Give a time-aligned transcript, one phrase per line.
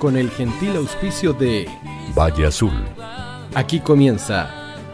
[0.00, 1.68] con el gentil auspicio de
[2.16, 2.72] Valle Azul.
[3.54, 4.50] Aquí comienza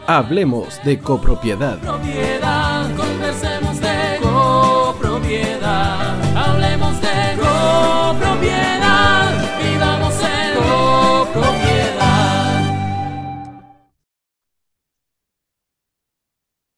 [0.07, 1.79] Hablemos de copropiedad.
[1.79, 6.21] Propiedad, conversemos de copropiedad.
[6.37, 9.31] Hablemos de copropiedad.
[9.63, 12.63] Vivamos en copropiedad.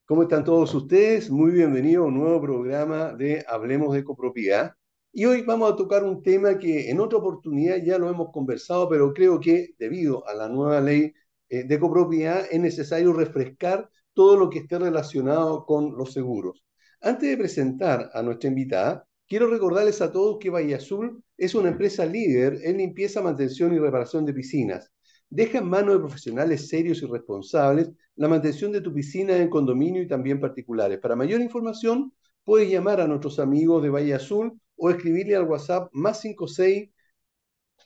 [0.07, 1.31] ¿Cómo están todos ustedes?
[1.31, 4.78] Muy bienvenidos a un nuevo programa de Hablemos de copropiedad.
[5.19, 8.89] Y hoy vamos a tocar un tema que en otra oportunidad ya lo hemos conversado,
[8.89, 11.12] pero creo que debido a la nueva ley
[11.48, 16.65] eh, de copropiedad es necesario refrescar todo lo que esté relacionado con los seguros.
[17.01, 21.71] Antes de presentar a nuestra invitada, quiero recordarles a todos que Valle Azul es una
[21.71, 24.93] empresa líder en limpieza, mantención y reparación de piscinas.
[25.29, 30.01] Deja en manos de profesionales serios y responsables la mantención de tu piscina en condominio
[30.01, 31.01] y también particulares.
[31.01, 32.12] Para mayor información,
[32.45, 36.91] puedes llamar a nuestros amigos de Valle Azul o escribirle al WhatsApp más 56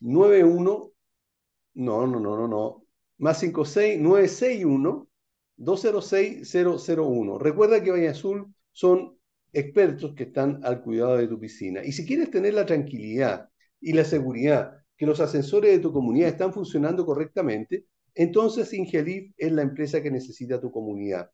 [0.01, 0.93] 91
[1.75, 2.87] no, no, no, no, no,
[3.19, 5.09] más 56 961
[5.57, 7.39] 206 001.
[7.39, 9.17] Recuerda que Valle Azul son
[9.53, 11.85] expertos que están al cuidado de tu piscina.
[11.85, 13.49] Y si quieres tener la tranquilidad
[13.81, 19.53] y la seguridad que los ascensores de tu comunidad están funcionando correctamente, entonces Ingelif es
[19.53, 21.31] la empresa que necesita tu comunidad.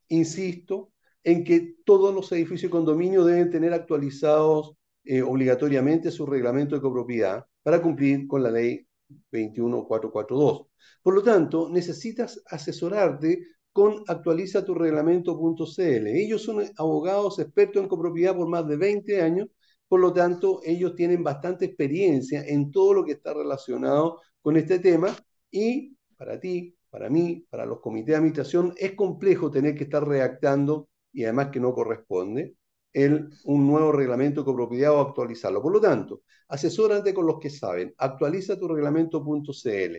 [0.09, 0.91] insisto,
[1.23, 6.81] en que todos los edificios y condominios deben tener actualizados eh, obligatoriamente su reglamento de
[6.81, 8.87] copropiedad para cumplir con la ley
[9.31, 10.67] 21442.
[11.01, 16.07] Por lo tanto, necesitas asesorarte con actualiza tu reglamento.cl.
[16.07, 19.47] Ellos son abogados expertos en copropiedad por más de 20 años,
[19.91, 24.79] por lo tanto, ellos tienen bastante experiencia en todo lo que está relacionado con este
[24.79, 25.13] tema
[25.51, 30.07] y para ti, para mí, para los comités de administración, es complejo tener que estar
[30.07, 32.55] redactando y además que no corresponde
[32.93, 35.61] el, un nuevo reglamento de copropiedad o actualizarlo.
[35.61, 39.97] Por lo tanto, asesórate con los que saben, actualiza tu reglamento.cl.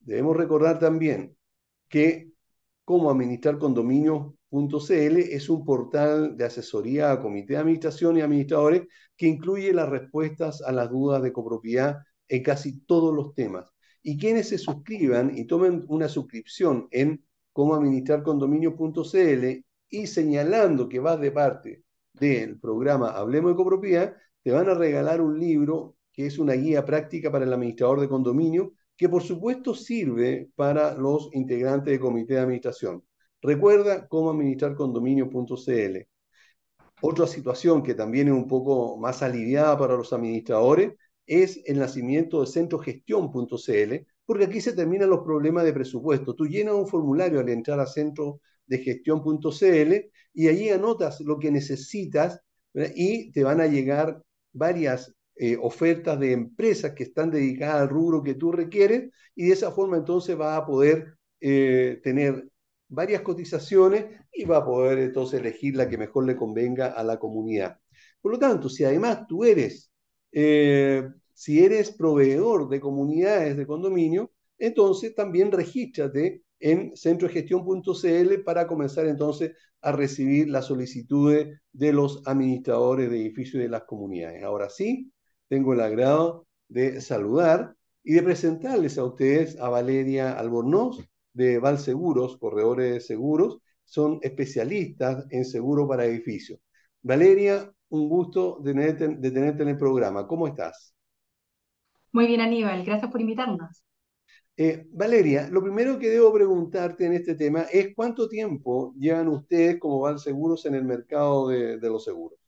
[0.00, 1.36] Debemos recordar también
[1.90, 2.30] que
[2.84, 8.82] cómo administrar condominios.cl es un portal de asesoría a comité de administración y administradores
[9.16, 11.98] que incluye las respuestas a las dudas de copropiedad
[12.28, 13.70] en casi todos los temas.
[14.02, 21.00] Y quienes se suscriban y tomen una suscripción en cómo administrar condominios.cl y señalando que
[21.00, 21.82] vas de parte
[22.14, 26.84] del programa Hablemos de Copropiedad, te van a regalar un libro que es una guía
[26.84, 32.34] práctica para el administrador de condominio que por supuesto sirve para los integrantes del comité
[32.34, 33.02] de administración.
[33.40, 36.06] Recuerda cómo administrar condominio.cl.
[37.00, 40.92] Otra situación que también es un poco más aliviada para los administradores
[41.24, 46.34] es el nacimiento de centrogestión.cl, porque aquí se terminan los problemas de presupuesto.
[46.34, 52.42] Tú llenas un formulario al entrar a centrodegestión.cl y allí anotas lo que necesitas
[52.94, 54.22] y te van a llegar
[54.52, 59.54] varias eh, ofertas de empresas que están dedicadas al rubro que tú requieres y de
[59.54, 62.46] esa forma entonces va a poder eh, tener
[62.88, 67.18] varias cotizaciones y va a poder entonces elegir la que mejor le convenga a la
[67.18, 67.78] comunidad.
[68.20, 69.90] Por lo tanto, si además tú eres,
[70.30, 79.06] eh, si eres proveedor de comunidades de condominio, entonces también regístrate en centrogestión.cl para comenzar
[79.06, 84.42] entonces a recibir las solicitudes de los administradores de edificios de las comunidades.
[84.44, 85.10] Ahora sí,
[85.50, 87.74] tengo el agrado de saludar
[88.04, 95.26] y de presentarles a ustedes a Valeria Albornoz de Valseguros, corredores de seguros, son especialistas
[95.30, 96.60] en seguro para edificios.
[97.02, 100.28] Valeria, un gusto de tenerte, de tenerte en el programa.
[100.28, 100.94] ¿Cómo estás?
[102.12, 103.82] Muy bien, Aníbal, gracias por invitarnos.
[104.56, 109.80] Eh, Valeria, lo primero que debo preguntarte en este tema es cuánto tiempo llevan ustedes
[109.80, 112.39] como Valseguros en el mercado de, de los seguros.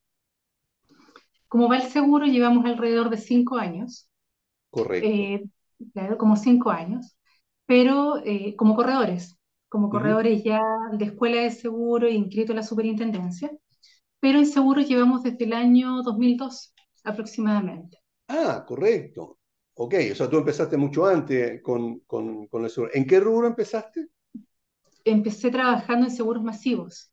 [1.52, 4.08] Como va el seguro, llevamos alrededor de cinco años,
[4.70, 5.22] Correcto.
[5.22, 5.44] eh,
[5.94, 7.16] claro, como cinco años,
[7.66, 9.37] pero eh, como corredores,
[9.69, 10.16] como Ujú.
[10.16, 10.62] corredores ya
[10.93, 13.50] de escuela de seguro e inscrito en la superintendencia,
[14.20, 17.99] pero en seguro llevamos desde el año 2002 aproximadamente.
[18.28, 19.38] Ah, correcto.
[19.75, 22.90] Ok, o sea, tú empezaste mucho antes con, con, con el seguro.
[22.94, 24.08] ¿En qué rubro empezaste?
[25.04, 27.12] Empecé trabajando en seguros masivos,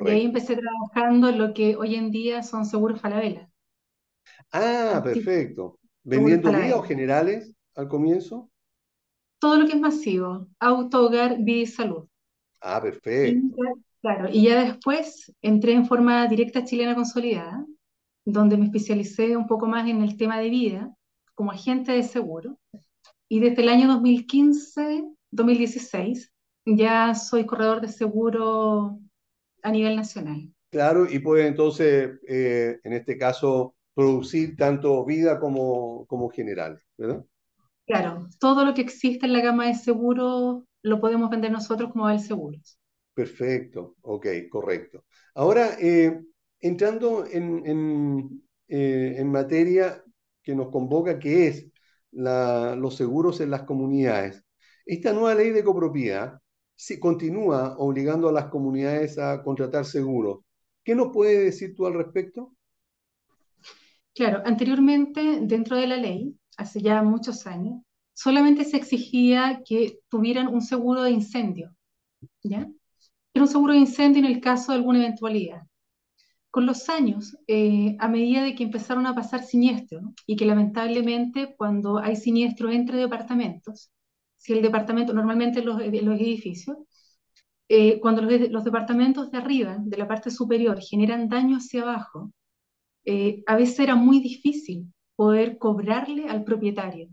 [0.00, 3.50] de ahí empecé trabajando en lo que hoy en día son seguros Falabella,
[4.52, 5.78] Ah, perfecto.
[6.02, 6.82] ¿Vendiendo Falabella.
[6.82, 8.50] generales al comienzo?
[9.38, 12.06] Todo lo que es masivo, auto, hogar, vida y salud.
[12.60, 12.80] Ah,
[13.22, 13.56] Y perfecto.
[13.56, 13.72] ya,
[14.02, 17.66] claro, y ya después entré en forma directa chilena consolidada,
[18.24, 20.94] donde me especialicé un poco más en el tema de vida
[21.34, 22.58] como agente de seguro.
[23.28, 26.32] Y desde el año 2015, 2016,
[26.66, 29.00] ya soy corredor de seguro
[29.66, 30.48] a nivel nacional.
[30.70, 37.24] Claro, y puede entonces, eh, en este caso, producir tanto vida como, como general, ¿verdad?
[37.84, 42.04] Claro, todo lo que existe en la gama de seguros lo podemos vender nosotros como
[42.04, 42.78] Val Seguros.
[43.12, 45.04] Perfecto, ok, correcto.
[45.34, 46.20] Ahora, eh,
[46.60, 50.00] entrando en, en, eh, en, materia
[50.44, 51.66] que nos convoca, que es
[52.12, 54.44] la, los seguros en las comunidades,
[54.84, 56.38] esta nueva ley de copropiedad
[56.76, 60.40] se continúa obligando a las comunidades a contratar seguros.
[60.84, 62.54] ¿Qué nos puede decir tú al respecto?
[64.14, 67.82] Claro, anteriormente dentro de la ley, hace ya muchos años,
[68.14, 71.74] solamente se exigía que tuvieran un seguro de incendio,
[72.42, 72.68] ¿ya?
[73.34, 75.62] Era un seguro de incendio en el caso de alguna eventualidad.
[76.50, 81.54] Con los años, eh, a medida de que empezaron a pasar siniestros, y que lamentablemente
[81.54, 83.90] cuando hay siniestros entre departamentos,
[84.46, 86.76] si el departamento, normalmente los, los edificios,
[87.68, 92.30] eh, cuando los, los, departamentos de arriba, de la parte superior, generan daño hacia abajo,
[93.04, 97.08] eh, a veces era muy difícil poder cobrarle al propietario.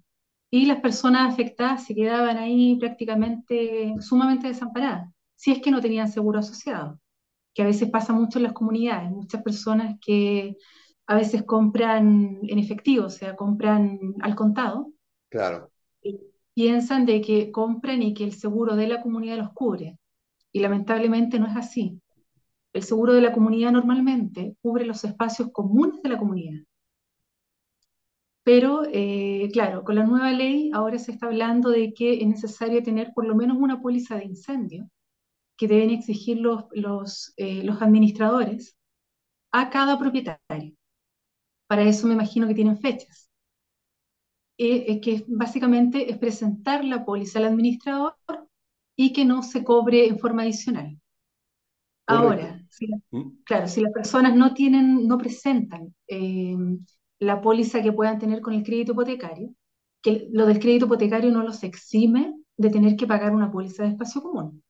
[0.51, 6.11] Y las personas afectadas se quedaban ahí prácticamente sumamente desamparadas, si es que no tenían
[6.11, 6.99] seguro asociado,
[7.55, 10.55] que a veces pasa mucho en las comunidades, muchas personas que
[11.07, 14.91] a veces compran en efectivo, o sea, compran al contado.
[15.29, 15.72] Claro
[16.53, 19.97] piensan de que compran y que el seguro de la comunidad los cubre.
[20.51, 22.01] Y lamentablemente no es así.
[22.73, 26.61] El seguro de la comunidad normalmente cubre los espacios comunes de la comunidad.
[28.43, 32.83] Pero, eh, claro, con la nueva ley ahora se está hablando de que es necesario
[32.83, 34.89] tener por lo menos una póliza de incendio
[35.57, 38.77] que deben exigir los, los, eh, los administradores
[39.51, 40.75] a cada propietario.
[41.67, 43.29] Para eso me imagino que tienen fechas.
[44.57, 48.15] Eh, que básicamente es presentar la póliza al administrador
[48.95, 50.99] y que no se cobre en forma adicional.
[52.05, 53.41] Ahora, si, ¿Mm?
[53.45, 56.55] claro, si las personas no tienen, no presentan eh,
[57.19, 59.55] la póliza que puedan tener con el crédito hipotecario,
[60.01, 63.89] que lo del crédito hipotecario no los exime de tener que pagar una póliza de
[63.89, 64.63] espacio común.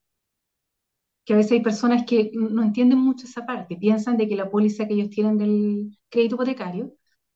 [1.25, 4.49] Que a veces hay personas que no entienden mucho esa parte, piensan de que la
[4.49, 6.93] póliza que ellos tienen del crédito hipotecario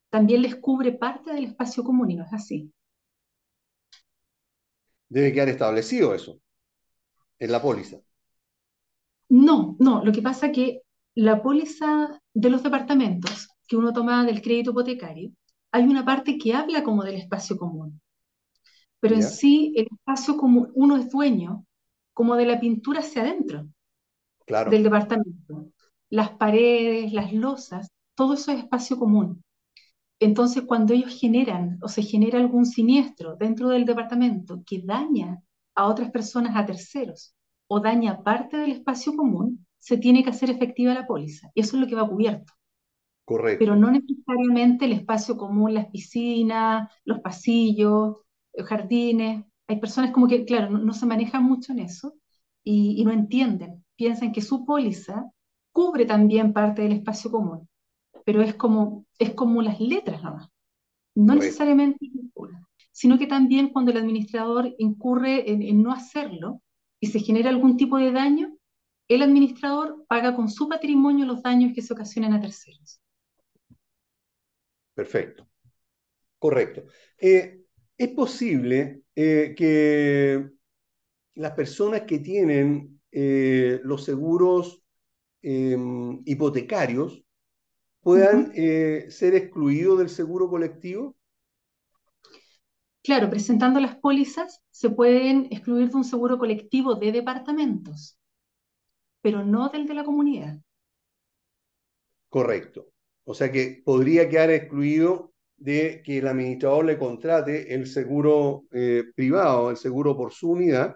[0.10, 2.72] también les cubre parte del espacio común y no es así.
[5.10, 6.40] Debe quedar establecido eso
[7.40, 7.98] en la póliza.
[9.30, 10.82] No, no, lo que pasa es que
[11.16, 15.32] la póliza de los departamentos que uno toma del crédito hipotecario,
[15.72, 18.02] hay una parte que habla como del espacio común.
[19.00, 21.66] Pero en sí, el espacio común, uno es dueño
[22.14, 23.68] como de la pintura hacia adentro
[24.46, 24.72] claro.
[24.72, 25.72] del departamento.
[26.10, 29.44] Las paredes, las losas, todo eso es espacio común.
[30.20, 35.42] Entonces, cuando ellos generan o se genera algún siniestro dentro del departamento que daña
[35.76, 37.36] a otras personas, a terceros,
[37.68, 41.52] o daña parte del espacio común, se tiene que hacer efectiva la póliza.
[41.54, 42.54] Eso es lo que va cubierto.
[43.26, 43.60] Correcto.
[43.60, 48.18] Pero no necesariamente el espacio común, las piscinas, los pasillos,
[48.54, 49.46] los jardines.
[49.68, 52.16] Hay personas como que, claro, no, se manejan mucho en eso
[52.64, 53.86] y, y no entienden.
[53.96, 55.30] Piensan que su póliza
[55.72, 57.67] cubre también parte del espacio común
[58.28, 60.50] pero es como, es como las letras nomás.
[61.16, 62.12] No necesariamente
[62.92, 66.62] sino que también cuando el administrador incurre en, no hacerlo
[67.00, 68.58] y se genera algún tipo de daño,
[69.08, 73.00] el administrador paga con su patrimonio los daños que se ocasionan a terceros.
[74.94, 75.48] Perfecto.
[76.38, 76.84] Correcto.
[77.18, 77.62] Eh,
[77.98, 80.50] es posible eh, que
[81.36, 84.84] las personas que tienen eh, los seguros
[85.42, 87.24] em, hipotecarios
[88.08, 91.14] puedan eh, ser excluidos del seguro colectivo?
[93.04, 98.18] Claro, presentando las pólizas se pueden excluir de un seguro colectivo de departamentos,
[99.22, 100.58] pero no del de la comunidad.
[102.30, 102.88] Correcto.
[103.26, 109.04] O sea que podría quedar excluido de que el administrador le contrate el seguro eh,
[109.18, 110.96] privado, el seguro por su unidad,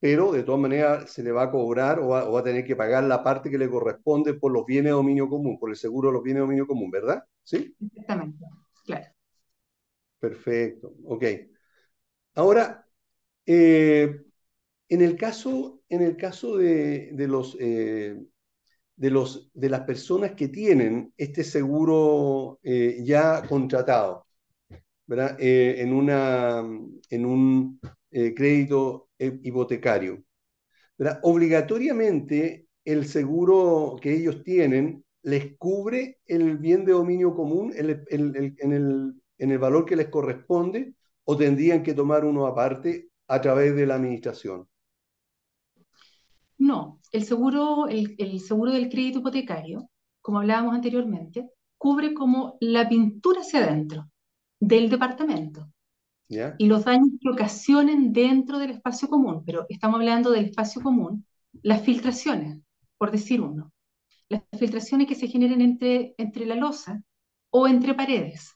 [0.00, 3.04] pero de todas maneras se le va a cobrar o va, a tener que pagar
[3.04, 6.14] la parte que le corresponde por los bienes de dominio común, por el seguro de
[6.14, 7.24] los bienes de dominio común, ¿verdad?
[7.42, 7.74] ¿Sí?
[7.80, 8.44] Exactamente,
[8.84, 9.06] claro.
[10.20, 11.24] Perfecto, ok.
[12.34, 12.86] Ahora,
[13.44, 14.20] eh,
[14.88, 18.16] en el caso, en el caso de, los, eh,
[18.96, 24.26] de, los, de las personas que tienen este seguro eh, ya contratado,
[25.06, 25.36] ¿verdad?
[25.40, 26.60] en, una,
[27.10, 30.22] en un crédito eh, hipotecario.
[31.22, 39.58] Obligatoriamente el seguro que ellos tienen les cubre el bien de dominio común en el
[39.58, 44.66] valor que les corresponde o tendrían que tomar uno aparte a través de la administración?
[46.56, 52.88] No, el seguro, el, el seguro del crédito hipotecario, como hablábamos anteriormente, cubre como la
[52.88, 54.10] pintura hacia adentro
[54.58, 55.68] del departamento
[56.28, 56.60] ¿Ya?
[56.60, 61.24] y los daños que ocasionen dentro del espacio común, pero estamos hablando del espacio común,
[61.62, 62.60] las filtraciones,
[62.98, 63.72] por decir uno,
[64.28, 67.02] las filtraciones que se generen entre, entre la losa
[67.50, 68.52] o entre paredes,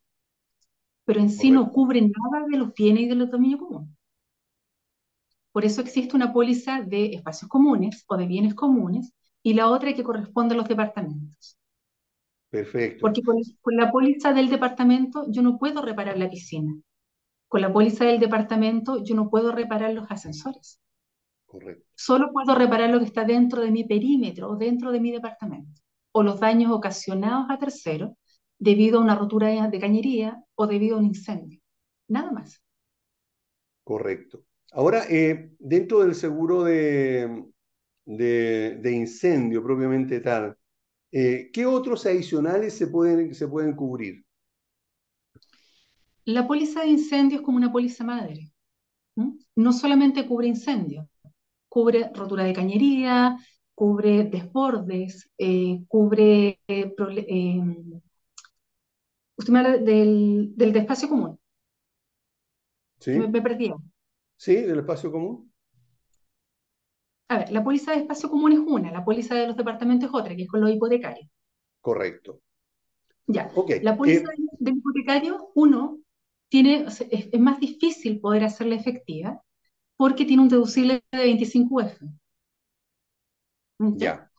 [1.05, 3.91] pero en sí no cubren nada de los bienes y de los dominios comunes.
[5.51, 9.13] Por eso existe una póliza de espacios comunes o de bienes comunes
[9.43, 11.57] y la otra que corresponde a los departamentos.
[12.51, 13.01] Perfecto.
[13.01, 16.75] Porque con, con la póliza del departamento yo no puedo reparar la piscina.
[17.53, 20.81] Con la póliza del departamento yo no puedo reparar los ascensores.
[21.45, 21.85] Correcto.
[21.95, 25.83] Solo puedo reparar lo que está dentro de mi perímetro o dentro de mi departamento.
[26.13, 28.13] O los daños ocasionados a terceros
[28.59, 31.61] debido a una rotura de, cañería o debido a un incendio.
[32.09, 32.63] Nada más.
[33.85, 34.45] Correcto.
[34.73, 37.45] Ahora, eh, dentro del seguro de,
[38.07, 40.57] de, de incendio propiamente tal,
[41.11, 44.25] eh, ¿qué otros adicionales se pueden, se pueden cubrir?
[46.25, 48.51] La póliza de incendio es como una póliza madre.
[49.57, 51.07] No solamente cubre incendios,
[51.69, 53.37] cubre rotura de cañería,
[53.75, 56.61] cubre desbordes, eh, cubre...
[56.69, 57.63] eh, eh,
[59.37, 61.39] usted me habla del, del de espacio común.
[63.01, 63.13] ¿Sí?
[63.19, 63.73] Me, me perdí.
[64.37, 64.57] ¿Sí?
[64.57, 65.51] ¿Del espacio común?
[67.29, 70.15] A ver, la póliza de espacio común es una, la póliza de los departamentos es
[70.15, 71.29] otra, que es con los hipotecarios.
[71.81, 72.41] Correcto.
[73.27, 73.71] Ya, Ok.
[73.83, 75.99] la póliza eh, del hipotecario, uno,
[76.53, 79.43] tiene, es, es más difícil poder hacerla efectiva
[79.97, 81.97] porque tiene un deducible de 25 UF.
[83.79, 83.97] ¿Ya?
[83.97, 84.31] ya,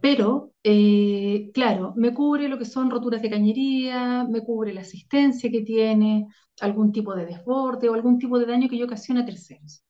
[0.00, 5.50] Pero, eh, claro, me cubre lo que son roturas de cañería, me cubre la asistencia
[5.50, 6.28] que tiene,
[6.62, 9.84] algún tipo de desborde o algún tipo de daño que yo ocasione a terceros.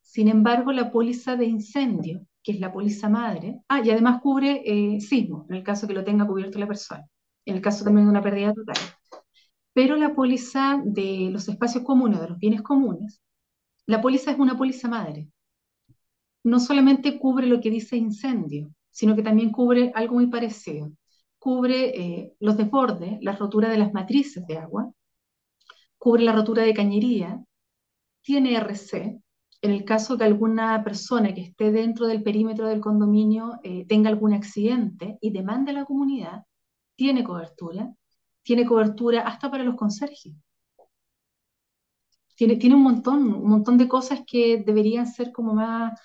[0.00, 4.62] Sin embargo, la póliza de incendio, que es la póliza madre, ah, y además cubre
[4.64, 7.06] eh, sismo, en el caso que lo tenga cubierto la persona,
[7.44, 8.76] en el caso también de una pérdida total.
[9.76, 13.20] Pero la póliza de los espacios comunes, de los bienes comunes,
[13.84, 15.28] la póliza es una póliza madre.
[16.42, 20.92] No solamente cubre lo que dice incendio, sino que también cubre algo muy parecido.
[21.38, 24.90] Cubre eh, los desbordes, la rotura de las matrices de agua,
[25.98, 27.44] cubre la rotura de cañería,
[28.22, 29.20] tiene RC,
[29.60, 34.08] en el caso que alguna persona que esté dentro del perímetro del condominio eh, tenga
[34.08, 36.44] algún accidente y demande a la comunidad,
[36.96, 37.94] tiene cobertura,
[38.46, 40.32] tiene cobertura hasta para los conserjes.
[42.36, 45.98] Tiene, tiene un montón, un montón de cosas que deberían ser como más,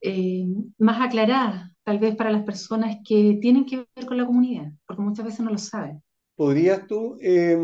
[0.00, 0.46] eh,
[0.78, 5.02] más aclaradas, tal vez para las personas que tienen que ver con la comunidad, porque
[5.02, 6.02] muchas veces no lo saben.
[6.36, 7.56] ¿podrías tú eh,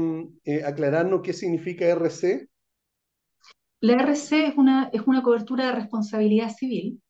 [0.45, 2.49] eh, aclararnos qué significa RC?
[3.81, 7.01] La RC es una, es una cobertura de responsabilidad civil,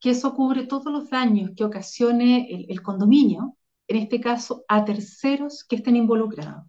[0.00, 3.58] que eso cubre todos los daños que ocasione el, el condominio,
[3.90, 6.64] en este caso a terceros que estén involucrados.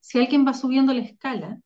[0.00, 1.58] Si alguien va subiendo la escala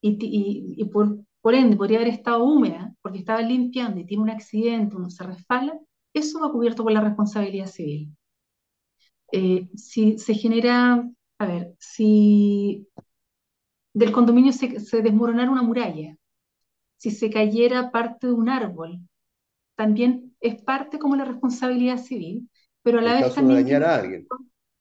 [0.00, 4.94] y, por, por ende podría haber estado húmeda porque estaba limpiando y tiene un accidente,
[4.94, 5.76] uno se resbala,
[6.12, 8.16] eso va cubierto por la responsabilidad civil.
[9.32, 12.86] Eh, si se genera, a ver, si
[13.92, 16.16] del condominio se, se desmoronara una muralla,
[16.98, 19.00] si se cayera parte de un árbol,
[19.74, 22.48] también es parte como la responsabilidad civil,
[22.84, 24.30] pero a la En vez caso de también dañar a alguien.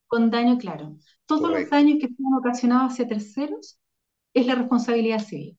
[0.08, 0.98] con, daño claro.
[1.26, 3.80] Todos los daños que sean ocasionados hacia terceros
[4.34, 5.58] es la responsabilidad civil.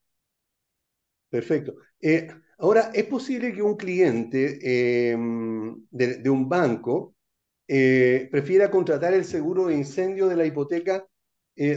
[1.31, 1.75] Perfecto.
[2.01, 5.17] Eh, ahora, ¿es posible que un cliente eh,
[5.91, 7.15] de, de un banco
[7.69, 11.07] eh, prefiera contratar el seguro de incendio de la hipoteca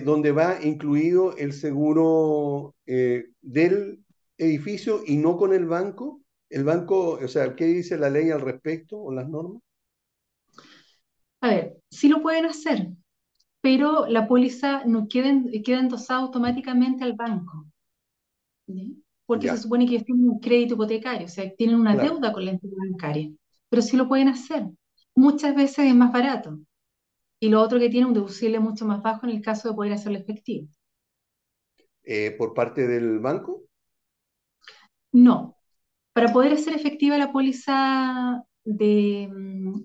[0.03, 4.03] donde va incluido el seguro del
[4.37, 6.21] edificio y no con el banco?
[6.49, 9.61] El banco, o sea, ¿qué dice la ley al respecto o las normas?
[11.41, 12.89] A ver, sí lo pueden hacer,
[13.61, 15.31] pero la póliza no queda,
[15.63, 17.67] queda endosada automáticamente al banco.
[19.25, 22.15] Porque se supone que ellos tienen un crédito hipotecario, o sea, tienen una claro.
[22.15, 23.31] deuda con la entidad bancaria,
[23.69, 24.67] pero sí lo pueden hacer.
[25.15, 26.59] Muchas veces es más barato.
[27.39, 29.93] Y lo otro que tiene un deducible mucho más bajo en el caso de poder
[29.93, 30.67] hacerlo efectivo.
[32.03, 33.63] Eh, ¿por parte del banco?
[35.11, 35.57] No,
[36.13, 39.81] para poder hacer efectiva la póliza de, mm,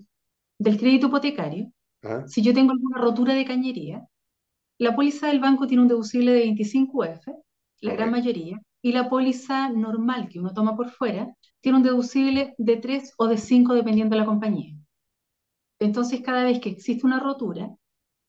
[0.63, 4.07] del crédito hipotecario, Ajá, si yo tengo alguna rotura de cañería,
[4.79, 7.31] la póliza del banco tiene un deducible de 25 UF,
[7.81, 12.55] la gran mayoría, y la póliza normal que uno toma por fuera tiene un deducible
[12.57, 14.75] de 3 o de 5 dependiendo de la compañía.
[15.79, 17.75] Entonces, cada vez que existe una rotura,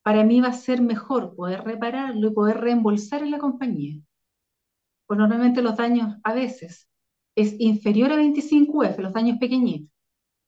[0.02, 4.00] para mí va a ser mejor poder repararlo y poder reembolsar en la compañía.
[5.06, 6.88] Pues normalmente los daños a veces
[7.36, 9.93] es inferior a 25 UF, los daños pequeñitos.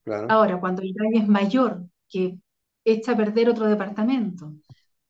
[0.06, 0.30] Claro.
[0.30, 2.38] Ahora, cuando el daño es mayor, que
[2.84, 4.54] echa a perder otro departamento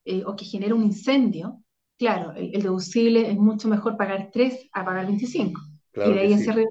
[0.07, 1.63] eh, o que genera un incendio,
[1.99, 5.61] claro, el, el deducible es mucho mejor pagar 3 a pagar 25.
[5.93, 6.51] Claro y de ahí hacia sí.
[6.51, 6.71] arriba.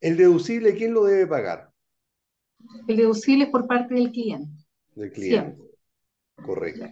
[0.00, 1.70] El deducible, ¿quién lo debe pagar?
[2.88, 4.66] El deducible es por parte del cliente.
[4.96, 5.62] Del cliente.
[6.34, 6.86] Correcto.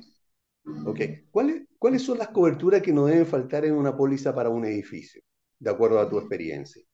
[0.87, 1.01] Ok.
[1.33, 5.21] ¿Cuáles, cuáles son las coberturas que no deben faltar en una póliza para un edificio,
[5.59, 6.85] de acuerdo a tu experiencia?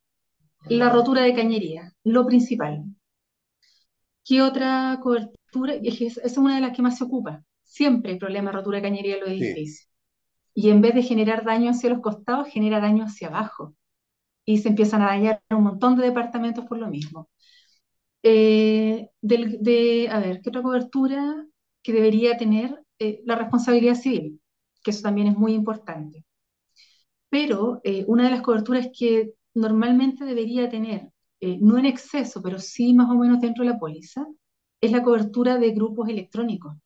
[0.65, 2.85] La rotura de cañería, lo principal.
[4.25, 5.75] ¿Qué otra cobertura?
[5.75, 7.45] Esa es una de las que más se ocupa.
[7.63, 9.37] Siempre hay problema de rotura de cañería en los Sí.
[9.45, 9.89] edificios.
[10.55, 13.75] Y en vez de generar daño hacia los costados, genera daño hacia abajo.
[14.45, 17.31] Y se empiezan a dañar un montón de departamentos por lo mismo.
[18.23, 21.47] Eh, del- de, a ver, ¿qué otra cobertura
[21.83, 22.83] que debería tener?
[22.99, 24.41] Eh, la responsabilidad civil,
[24.83, 26.25] que eso también es muy importante.
[27.29, 31.11] Pero eh, una de las coberturas que normalmente debería tener,
[31.41, 34.27] eh, no en exceso, pero sí más o menos dentro de la póliza,
[34.81, 36.77] es la cobertura de grupos electrónicos.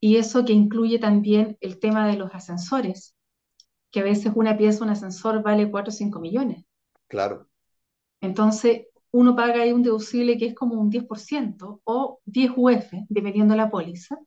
[0.00, 3.14] Y eso que incluye también el tema de los ascensores,
[3.92, 6.64] que a veces una pieza, un ascensor vale 4 o 5 millones.
[7.06, 7.48] Claro.
[8.20, 13.52] Entonces, uno paga ahí un deducible que es como un 10% o 10 UF, dependiendo
[13.52, 14.18] de la póliza,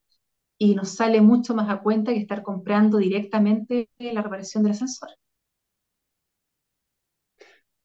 [0.57, 5.09] y nos sale mucho más a cuenta que estar comprando directamente la reparación del ascensor.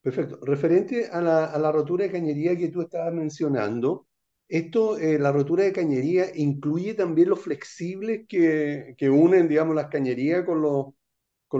[0.02, 0.38] Perfecto.
[0.42, 4.06] Referente a la, rotura de cañería que tú estabas mencionando,
[4.48, 10.44] esto, eh, la rotura de cañería incluye también los flexibles que, unen, digamos, las cañerías
[10.44, 10.86] con los,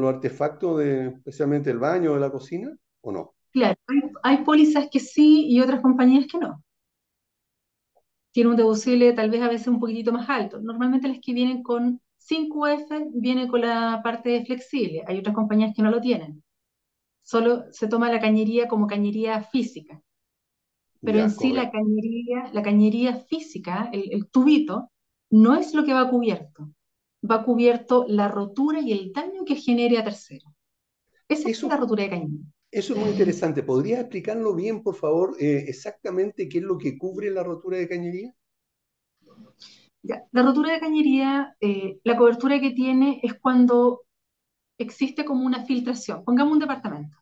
[0.09, 3.35] artefactos de, especialmente el baño o de la cocina, ¿o no?
[3.53, 3.77] Claro,
[4.23, 6.63] hay, pólizas que sí y otras compañías que no.
[8.33, 10.61] Tiene un deducible tal vez a veces un poquitito más alto.
[10.61, 15.03] Normalmente las que vienen con 5 UF vienen con la parte flexible.
[15.07, 16.43] Hay otras compañías que no lo tienen.
[17.31, 20.03] Solo se toma la cañería como cañería física.
[21.05, 24.91] Pero Ya, en sí la cañería, la cañería física, el, el tubito,
[25.31, 26.71] no es lo que va cubierto.
[27.31, 30.53] Va cubierto la rotura y el daño que genere a terceros.
[31.29, 32.47] Esa es la rotura de cañería.
[32.73, 33.63] eso es muy interesante.
[33.63, 37.89] ¿Podrías explicarlo bien, por favor, eh, exactamente qué es lo que cubre la rotura de
[37.89, 38.35] cañería?
[40.03, 44.03] Ya, La rotura de cañería, eh, la cobertura que tiene es cuando
[44.79, 46.25] existe como una filtración.
[46.25, 47.19] Pongamos un departamento.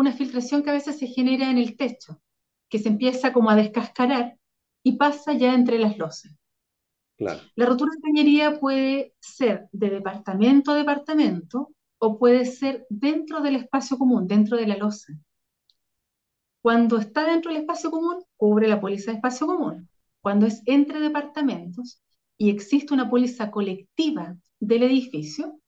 [0.00, 2.22] Una filtración que a veces se genera en el techo,
[2.70, 4.38] que se empieza como a descascarar
[4.82, 6.32] y pasa ya entre las losas.
[7.18, 13.42] Claro, La rotura de cañería puede ser de departamento a departamento o puede ser dentro
[13.42, 15.12] del espacio común, dentro de la losa.
[16.62, 19.86] Cuando está dentro del espacio común, cubre la póliza de espacio común.
[20.22, 22.02] Cuando es entre departamentos
[22.38, 25.59] y existe una póliza colectiva del edificio,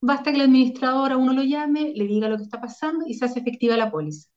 [0.00, 3.14] basta que el administrador a uno lo llame, le diga lo que está pasando y
[3.14, 4.28] se hace efectiva la póliza.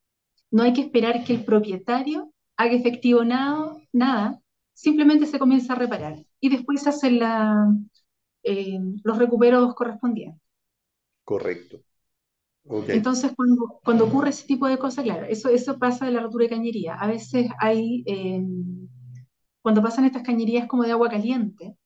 [0.51, 4.41] No hay que esperar que el propietario haga efectivo nada, nada
[4.73, 7.73] simplemente se comienza a reparar y después se hacen la,
[8.43, 10.41] eh, los recuperos correspondientes.
[12.65, 12.97] correcto.
[12.97, 16.43] Entonces, cuando, cuando ocurre ese tipo de cosas, claro, eso, eso pasa de la rotura
[16.43, 16.95] de cañería.
[16.95, 18.41] A veces hay, eh,
[19.61, 21.77] cuando pasan estas cañerías como de agua caliente,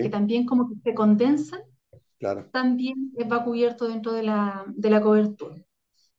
[0.00, 1.62] que también como que se condensan,
[2.22, 5.56] claro, también va cubierto dentro de la, de la cobertura.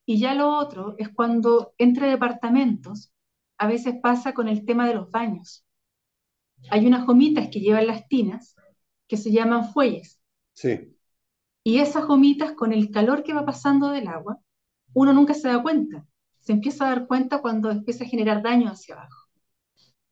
[0.06, 3.12] Y ya lo otro es cuando entre departamentos,
[3.60, 5.66] a veces pasa con el tema de los baños.
[6.70, 8.58] Hay unas gomitas que llevan las tinas
[9.08, 10.20] que se llaman fuelles.
[10.54, 10.96] sí,
[11.66, 14.40] Y esas gomitas, con el calor que va pasando del agua,
[14.94, 16.06] uno nunca se da cuenta.
[16.42, 19.30] Se empieza a dar cuenta cuando empieza a generar daño hacia abajo.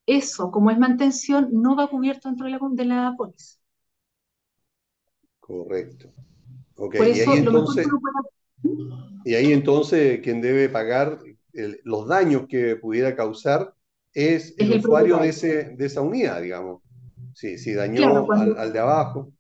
[0.06, 3.61] Eso, como es mantención, no va cubierto dentro de la, de la póliza.
[5.52, 6.14] Correcto.
[6.78, 7.98] Ok, Por y ahí lo mejor que entonces,
[9.24, 11.20] y ahí entonces quien debe pagar
[11.54, 13.74] el- los daños que pudiera causar
[14.14, 16.82] es es el usuario de, ese, de esa unidad, digamos.
[17.34, 19.34] Si, si dañó al, cuando, al de abajo,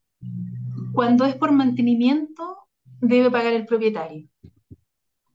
[0.93, 2.60] cuando es por mantenimiento,
[3.02, 4.30] debe pagar el propietario.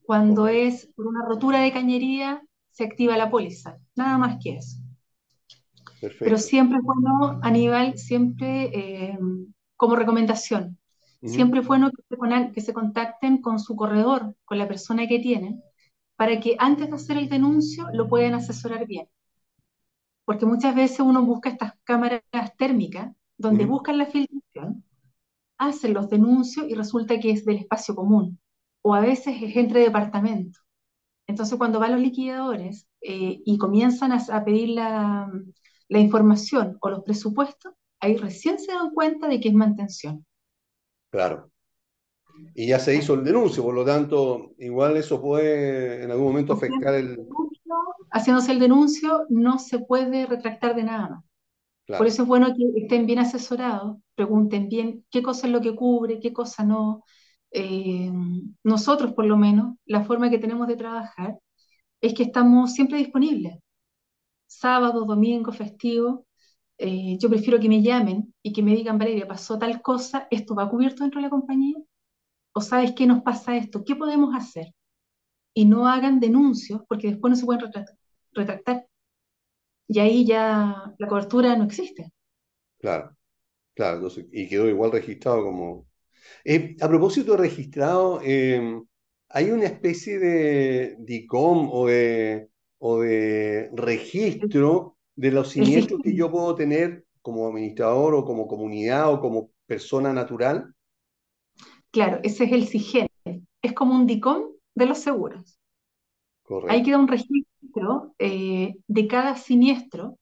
[0.06, 3.78] Cuando es por una rotura de cañería, se activa la póliza.
[3.94, 4.78] Nada más que eso.
[6.22, 6.38] Pero perfecto.
[6.38, 9.18] siempre es bueno, Aníbal, siempre eh,
[9.76, 10.78] como recomendación,
[11.24, 15.06] siempre es bueno que se, con- que se contacten con su corredor, con la persona
[15.08, 15.62] que tienen,
[16.16, 19.08] para que antes de hacer el denuncio lo puedan asesorar bien.
[20.24, 22.22] Porque muchas veces uno busca estas cámaras
[22.58, 24.84] térmicas donde buscan la filtración,
[25.58, 28.40] hacen los denuncios y resulta que es del espacio común,
[28.82, 30.62] o a veces es entre departamentos.
[31.28, 35.30] Entonces, cuando van los liquidadores eh, y comienzan a, a pedir la,
[35.88, 40.24] la información o los presupuestos, ahí recién se dan cuenta de que es mantención.
[41.10, 41.50] Claro.
[42.54, 46.52] Y ya se hizo el denuncio, por lo tanto, igual eso puede en algún momento
[46.52, 47.18] afectar el...
[48.10, 51.24] Haciéndose el denuncio, no se puede retractar de nada más.
[51.86, 55.60] Claro, Por eso es bueno que estén bien asesorados, pregunten bien qué cosa es lo
[55.60, 57.04] que cubre, qué cosa no.
[57.50, 58.10] Eh,
[58.64, 61.38] nosotros, por lo menos, la forma que tenemos de trabajar
[62.00, 63.58] es que estamos siempre disponibles.
[64.46, 66.25] Sábado, domingo, festivo.
[66.78, 70.54] Eh, yo prefiero que me llamen y que me digan, Valeria, pasó tal cosa, ¿esto
[70.54, 71.76] va cubierto dentro de la compañía?
[72.54, 73.84] ¿O sabes qué nos pasa esto?
[73.84, 74.68] ¿Qué podemos hacer?
[75.54, 77.96] Y no hagan denuncios porque después no se pueden retract-
[78.32, 78.86] retractar.
[79.88, 82.12] Y ahí ya la cobertura no existe.
[82.78, 83.16] claro,
[83.74, 83.96] claro.
[83.98, 85.88] Entonces, y quedó igual registrado como...
[86.44, 88.80] Eh, a propósito de registrado, eh,
[89.30, 96.30] ¿hay una especie de DICOM o de, o de registro de los siniestros que yo
[96.30, 100.72] puedo tener como administrador o como comunidad o como persona natural?
[101.90, 103.08] claro, ese es el SIGEN.
[103.62, 105.58] Es como un DICOM de los seguros.
[105.58, 110.18] Ahí Correcto, queda un registro eh, de cada siniestro,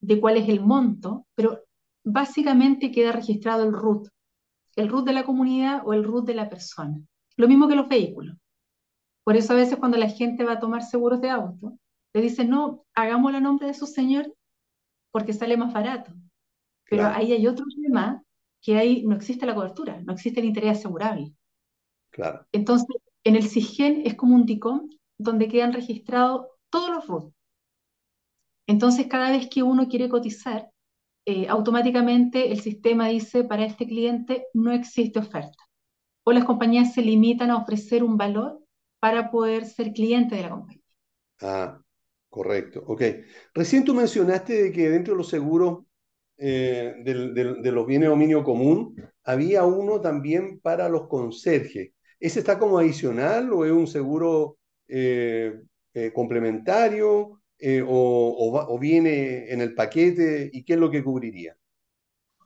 [0.00, 1.60] de cuál es el monto, pero
[2.02, 4.08] básicamente queda registrado el RUT,
[4.74, 6.98] el RUT de la comunidad o el RUT de la persona.
[7.36, 8.36] Lo mismo que los vehículos.
[9.22, 11.78] Por eso a veces cuando la gente va a tomar seguros de auto,
[12.14, 14.34] le dicen, no, hagámoslo a nombre de su señor
[15.10, 16.12] porque sale más barato.
[16.88, 18.22] Pero claro, ahí hay otro tema,
[18.60, 21.32] que ahí no existe la cobertura, no existe el interés asegurable.
[22.10, 22.46] claro.
[22.52, 27.32] Entonces, en el SIGEN es como un DICOM donde quedan registrados todos los RUT.
[28.66, 30.70] Entonces, cada vez que uno quiere cotizar,
[31.24, 35.58] eh, automáticamente el sistema dice, para este cliente no existe oferta.
[36.24, 38.62] O las compañías se limitan a ofrecer un valor
[39.00, 40.82] para poder ser cliente de la compañía.
[41.40, 41.80] Ah,
[42.32, 42.82] correcto.
[42.86, 43.02] Ok.
[43.54, 45.84] Recién tú mencionaste de que dentro de los seguros
[46.38, 51.92] eh, de los bienes de dominio común había uno también para los conserjes.
[52.20, 55.62] ¿Ese está como adicional o es un seguro eh,
[55.94, 57.40] eh, complementario
[57.88, 61.56] o, o viene en el paquete y qué es lo que cubriría?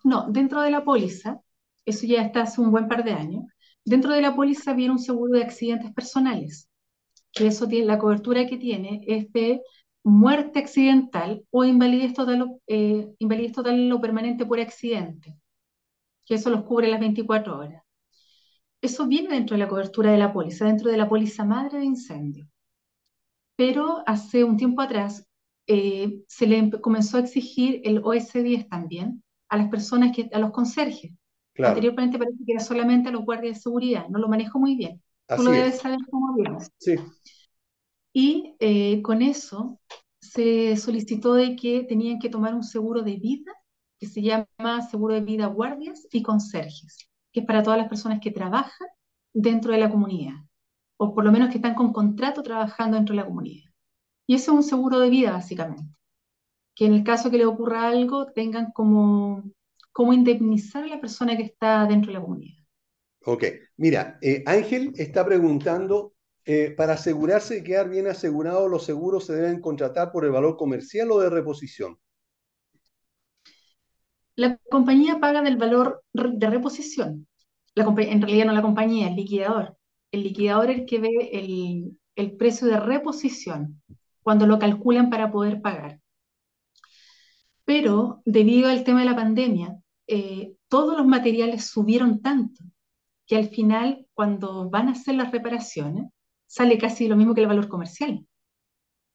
[0.05, 1.42] No, dentro de la póliza,
[1.85, 3.44] eso ya está hace un buen par de años,
[3.85, 6.65] dentro de la póliza viene un seguro de accidentes personales,
[7.37, 9.62] que eso tiene, la cobertura que tiene es de
[10.05, 15.37] muerte accidental o invalidez total, eh, invalidez total o permanente por accidente,
[16.27, 17.83] que eso los cubre las 24 horas.
[18.81, 21.85] Eso viene dentro de la cobertura de la póliza, dentro de la póliza madre de
[21.85, 22.49] incendio.
[23.57, 25.27] Pero hace un tiempo atrás
[25.66, 30.38] eh, se le empe- comenzó a exigir el OS10 también a las personas que, a
[30.38, 31.12] los conserjes.
[31.55, 34.77] Claro, Anteriormente parece que era solamente a los guardias de seguridad, no lo manejo muy
[34.77, 35.03] bien.
[35.34, 35.80] Tú lo así debes es.
[35.80, 36.70] saber cómo vienes.
[36.78, 36.96] Sí,
[38.12, 39.78] Y eh, con eso
[40.20, 43.52] se solicitó de que tenían que tomar un seguro de vida
[43.98, 48.20] que se llama seguro de vida guardias y conserjes, que es para todas las personas
[48.20, 48.88] que trabajan
[49.32, 50.34] dentro de la comunidad,
[50.98, 53.70] o por lo menos que están con contrato trabajando dentro de la comunidad.
[54.26, 55.84] Y eso es un seguro de vida, básicamente,
[56.76, 59.44] que en el caso que le ocurra algo, tengan como,
[59.92, 62.64] como indemnizar a la persona que está dentro de la comunidad.
[63.26, 63.44] Ok.
[63.76, 69.34] Mira, eh, Ángel está preguntando, eh, para asegurarse de quedar bien asegurado, ¿los seguros se
[69.34, 71.98] deben contratar por el valor comercial o de reposición?
[74.36, 77.26] La compañía paga del valor de reposición.
[77.74, 79.76] La en realidad no la compañía, el liquidador.
[80.12, 83.82] El liquidador es el que ve el, el precio de reposición
[84.22, 86.00] cuando lo calculan para poder pagar.
[87.64, 92.62] Pero debido al tema de la pandemia, eh, todos los materiales subieron tanto
[93.26, 96.10] que al final, cuando van a hacer las reparaciones,
[96.46, 98.26] sale casi lo mismo que el valor comercial.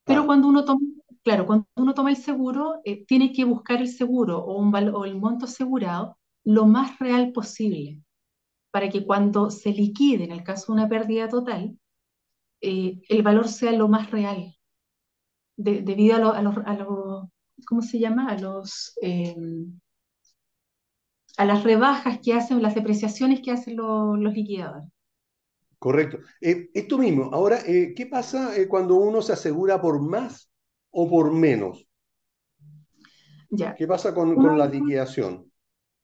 [0.06, 0.82] Pero cuando uno toma,
[1.24, 5.06] claro, cuando uno toma el seguro, eh, tiene que buscar el seguro o, un o
[5.06, 8.02] el monto asegurado lo más real posible,
[8.72, 11.78] para que cuando se liquide, en el caso de una pérdida total,
[12.62, 14.56] eh, el valor sea lo más real,
[15.58, 17.28] de- debido a, lo- a los, a
[17.68, 18.28] ¿cómo se llama?
[18.30, 19.36] A los, eh,
[21.38, 24.90] a las rebajas que hacen, las depreciaciones que hacen lo- los liquidadores.
[25.80, 26.20] correcto.
[26.42, 30.50] Eh, esto mismo, ahora, eh, ¿qué pasa eh, cuando uno se asegura por más
[30.92, 31.88] o por menos?
[33.52, 33.76] Ya.
[33.76, 35.52] ¿Qué pasa con, Una, con la liquidación?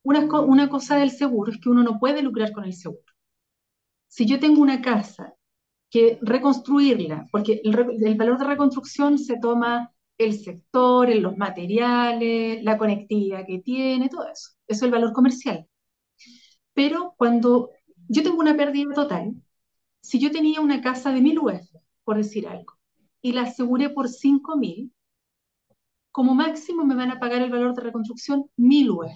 [0.04, 3.14] una una cosa del seguro es que uno no puede lucrar con el seguro.
[4.08, 5.34] Si yo tengo una casa
[5.90, 13.46] que reconstruirla, porque el valor de reconstrucción se toma el sector, los materiales, la conectividad
[13.46, 14.52] que tiene, todo eso.
[14.68, 15.68] Eso es el valor comercial.
[16.74, 17.72] Pero cuando
[18.08, 19.36] yo tengo una pérdida total,
[20.02, 21.62] si yo tenía una casa de 1000 UF,
[22.04, 22.74] por decir algo,
[23.22, 24.94] y la aseguré por 5 mil,
[26.12, 29.12] como máximo me van a pagar el valor de reconstrucción 1000 UF.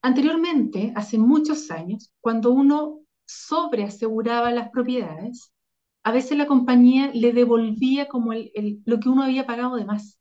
[0.00, 5.52] Anteriormente, hace muchos años, cuando uno sobreaseguraba las propiedades,
[6.04, 9.84] a veces la compañía le devolvía como el, el- lo que uno había pagado de
[9.84, 10.20] más,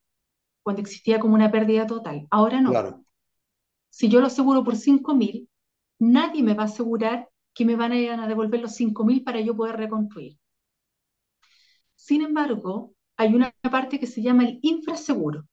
[0.64, 2.28] cuando existía como una pérdida total.
[2.32, 2.84] Ahora no.
[2.84, 3.06] Claro,
[3.92, 5.48] Si yo lo aseguro por 5 mil,
[6.00, 9.24] nadie me va a asegurar que me van a, ir a devolver los 5 mil
[9.24, 10.38] para yo poder reconstruir.
[11.96, 15.46] Sin embargo, hay una parte que se llama el infraseguro.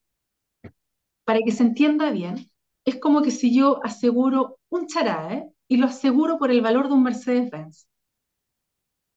[1.24, 2.50] Para que se entienda bien,
[2.84, 6.94] es como que si yo aseguro un charae y lo aseguro por el valor de
[6.94, 7.86] un Mercedes-Benz.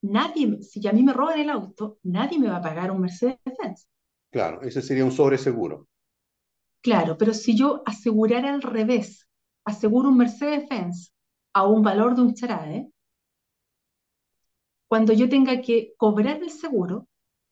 [0.02, 3.88] Nadie, si a mí me roban el auto, nadie me va a pagar un Mercedes-Benz.
[4.32, 5.88] claro, ese sería un sobreseguro.
[6.82, 9.28] Claro, pero si yo asegurara al revés,
[9.66, 11.14] aseguro un Mercedes-Benz
[11.54, 12.92] a un valor de un charae,
[14.88, 17.08] cuando yo tenga que cobrar el seguro,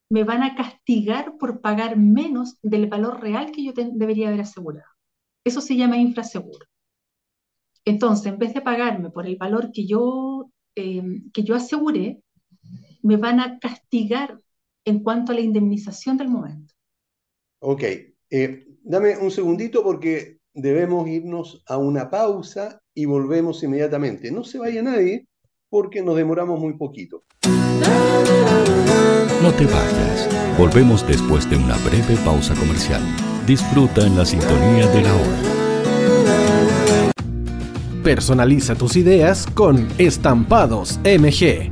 [0.09, 4.89] me van a castigar por pagar menos del valor real que yo debería haber asegurado.
[5.45, 6.65] Eso se llama infraseguro.
[7.85, 12.21] Entonces, en vez de pagarme por el valor que yo, eh, que yo aseguré,
[13.01, 14.39] me van a castigar
[14.85, 16.73] en cuanto a la indemnización del momento.
[17.61, 17.83] Ok,
[18.29, 24.31] eh, dame un segundito porque debemos irnos a una pausa y volvemos inmediatamente.
[24.31, 25.27] No se vaya nadie
[25.69, 27.23] porque nos demoramos muy poquito.
[29.41, 30.57] No te vayas.
[30.57, 33.01] Volvemos después de una breve pausa comercial.
[33.45, 35.59] Disfruta en la sintonía de la hora.
[38.03, 41.71] Personaliza tus ideas con Estampados MG,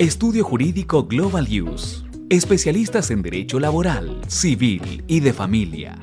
[0.00, 2.06] Estudio Jurídico Global Use.
[2.30, 5.98] Especialistas en Derecho Laboral, Civil y de Familia.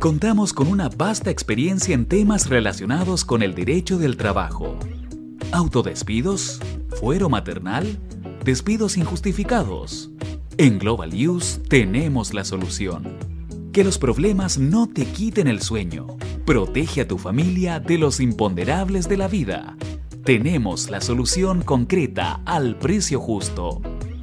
[0.00, 4.76] Contamos con una vasta experiencia en temas relacionados con el derecho del trabajo.
[5.52, 6.58] Autodespidos,
[6.98, 8.00] fuero maternal,
[8.44, 10.10] despidos injustificados.
[10.56, 13.18] En Global Use tenemos la solución.
[13.72, 16.08] Que los problemas no te quiten el sueño.
[16.44, 19.76] Protege a tu familia de los imponderables de la vida.
[20.28, 23.80] Tenemos la solución concreta al precio justo.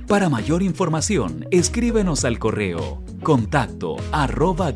[0.08, 4.72] Para mayor información, escríbenos al correo contacto arroba.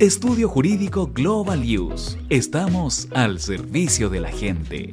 [0.00, 2.18] Estudio Jurídico Global Use.
[2.30, 4.92] Estamos al servicio de la gente.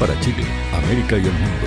[0.00, 1.66] Para Chile, América y el mundo,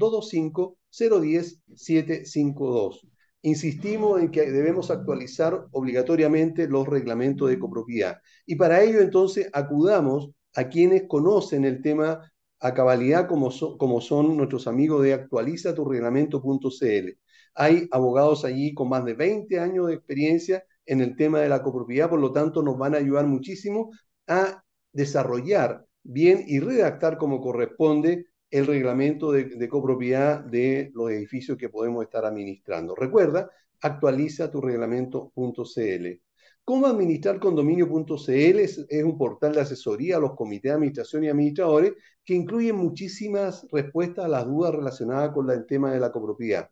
[0.91, 3.07] 225-010-752.
[3.41, 8.19] Insistimos en que debemos actualizar obligatoriamente los reglamentos de copropiedad.
[8.45, 14.35] Y para ello, entonces, acudamos a quienes conocen el tema a cabalidad, como, como son
[14.35, 17.17] nuestros amigos de actualizaturreglamento.cl.
[17.55, 21.63] Hay abogados allí con más de 20 años de experiencia en el tema de la
[21.63, 23.91] copropiedad, por lo tanto, nos van a ayudar muchísimo
[24.27, 31.69] a desarrollar bien y redactar como corresponde el reglamento de, copropiedad de los edificios que
[31.69, 32.95] podemos estar administrando.
[32.95, 33.49] Recuerda,
[33.81, 36.07] actualiza tu reglamento.cl.
[36.63, 41.29] Cómo administrar condominio.cl es, es, un portal de asesoría a los comités de administración y
[41.29, 46.69] administradores que incluyen muchísimas respuestas a las dudas relacionadas con el tema de la copropiedad.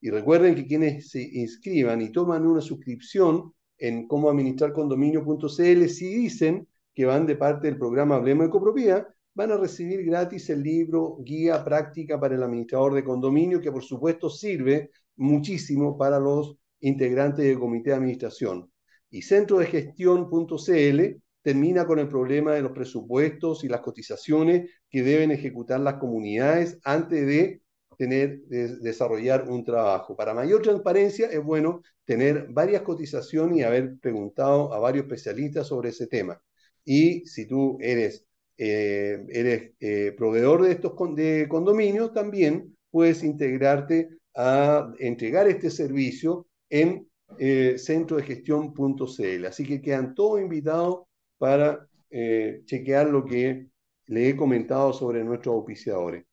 [0.00, 6.14] Y recuerden que quienes se inscriban y toman una suscripción en cómo administrar condominio.cl, si
[6.14, 10.62] dicen que van de parte del programa Hablemos de Copropiedad, van a recibir gratis el
[10.62, 16.56] libro Guía Práctica para el Administrador de Condominio, que por supuesto sirve muchísimo para los
[16.80, 18.70] integrantes del Comité de Administración.
[19.10, 25.02] Y Centro de Gestión.cl termina con el problema de los presupuestos y las cotizaciones que
[25.02, 27.62] deben ejecutar las comunidades antes de
[27.96, 30.16] tener, de desarrollar un trabajo.
[30.16, 35.90] Para mayor transparencia es bueno tener varias cotizaciones y haber preguntado a varios especialistas sobre
[35.90, 36.40] ese tema.
[36.84, 38.24] Y si tú eres,
[38.58, 46.46] eh, eres eh, proveedor de estos de condominios, también puedes integrarte a entregar este servicio
[46.68, 49.46] en eh, centrodegestión.cl.
[49.46, 53.68] Así que quedan todos invitados para eh, chequear lo que
[54.06, 56.24] le he comentado sobre nuestros auspiciadores.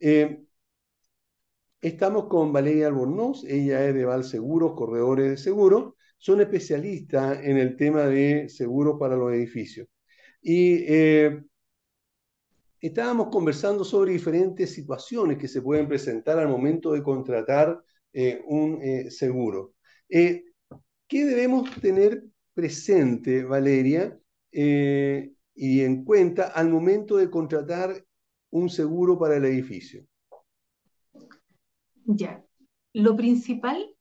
[0.00, 0.40] Eh,
[1.80, 7.58] estamos con Valeria Albornoz, ella es de Val Seguros, corredores de seguros, son especialistas en
[7.58, 9.86] el tema de seguros para los edificios.
[10.40, 10.84] Y
[12.80, 18.80] estábamos conversando sobre diferentes situaciones que se pueden presentar al momento de contratar eh, un
[18.82, 19.74] eh, seguro.
[20.08, 20.44] ¿Qué
[21.24, 22.24] debemos tener
[22.54, 24.18] presente, Valeria,
[24.50, 28.04] y en cuenta al momento de contratar
[28.50, 30.06] un seguro para el edificio?
[32.04, 32.42] Ya,
[32.94, 33.94] lo principal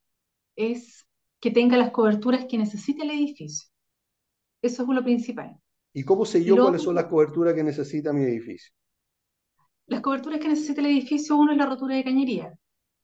[0.56, 1.08] es
[1.40, 3.70] que tenga las coberturas que necesita el edificio.
[4.62, 5.60] Eso es lo principal.
[5.98, 8.72] ¿Y cómo sé yo cuáles son las coberturas que necesita mi edificio?
[9.88, 12.54] Las coberturas que necesita el edificio, uno es la rotura de cañería,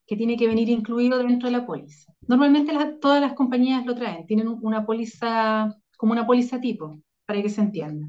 [0.05, 2.13] que tiene que venir incluido dentro de la póliza.
[2.27, 2.71] Normalmente
[3.01, 7.61] todas las compañías lo traen, tienen una póliza, como una póliza tipo, para que se
[7.61, 8.07] entienda.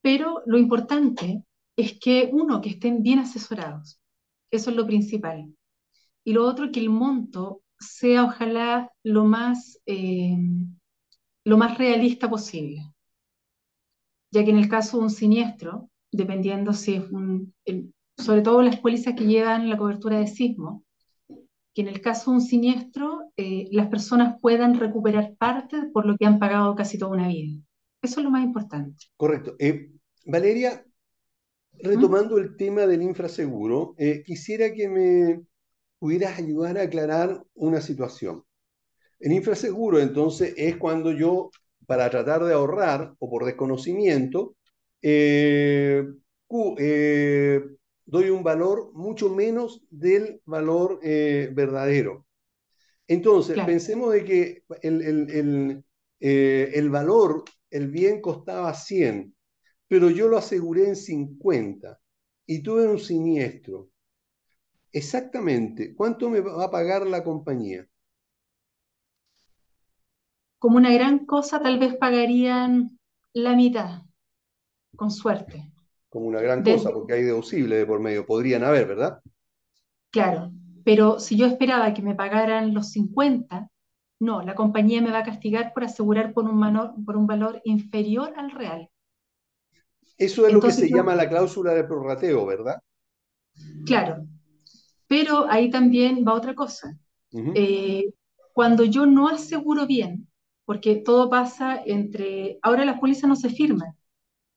[0.00, 1.44] Pero lo importante
[1.76, 4.00] es que, uno, que estén bien asesorados.
[4.50, 5.54] Eso es lo principal.
[6.24, 10.34] Y lo otro, que el monto sea ojalá lo más, eh,
[11.44, 12.95] lo más realista posible.
[14.30, 17.54] Ya que en el caso de un siniestro, dependiendo si es un,
[18.16, 20.84] sobre todo las pólizas que llevan la cobertura de sismo,
[21.74, 26.16] que en el caso de un siniestro eh, las personas puedan recuperar parte por lo
[26.16, 27.60] que han pagado casi toda una vida.
[28.02, 29.04] Eso es lo más importante.
[29.16, 29.56] Correcto.
[29.58, 29.90] Eh,
[30.24, 30.84] Valeria,
[31.74, 35.42] retomando el tema del infraseguro, eh, quisiera que me
[35.98, 38.42] pudieras ayudar a aclarar una situación.
[39.18, 41.50] El infraseguro, entonces, es cuando yo,
[41.86, 44.56] para tratar de ahorrar o por desconocimiento,
[45.02, 46.04] eh,
[46.78, 47.62] eh,
[48.04, 52.26] doy un valor mucho menos del valor eh, verdadero.
[53.08, 55.84] Entonces, pensemos de que el, el,
[56.18, 59.34] el, valor, el bien costaba 100,
[59.86, 62.00] pero yo lo aseguré en 50
[62.46, 63.90] y tuve un siniestro.
[64.92, 67.86] Exactamente, ¿cuánto me va a pagar la compañía?
[70.66, 72.98] Como una gran cosa, tal vez pagarían
[73.34, 74.02] la mitad
[74.96, 75.70] con suerte.
[76.10, 79.20] Como una gran cosa, porque hay deducible de por medio, podrían haber, ¿verdad?
[80.10, 80.50] Claro,
[80.84, 83.70] pero si yo esperaba que me pagaran los 50,
[84.18, 88.34] no, la compañía me va a castigar por asegurar por un, por un valor inferior
[88.36, 88.90] al real.
[90.18, 92.80] Eso es lo que se llama la cláusula de prorrateo, ¿verdad?
[93.84, 94.26] Claro,
[95.06, 96.96] pero ahí también va otra cosa.
[97.54, 98.12] Eh,
[98.52, 100.25] cuando yo no aseguro bien,
[100.66, 103.96] porque todo pasa entre, ahora las pólizas no se firman,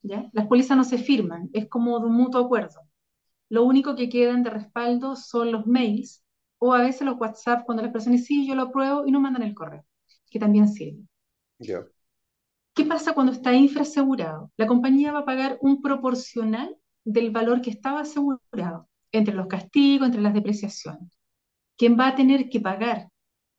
[0.02, 2.82] las pólizas no se firman, es como de un mutuo acuerdo.
[3.48, 6.24] Lo único que quedan de respaldo son los mails
[6.58, 9.44] o a veces los WhatsApp cuando las personas sí, yo lo apruebo y no mandan
[9.44, 9.86] el correo,
[10.30, 11.04] que también sirve.
[12.76, 14.52] ¿Qué pasa cuando está infrasegurado?
[14.58, 20.08] La compañía va a pagar un proporcional del valor que estaba asegurado, entre los castigos,
[20.08, 21.12] entre las depreciaciones.
[21.78, 23.10] Quien va a tener que pagar,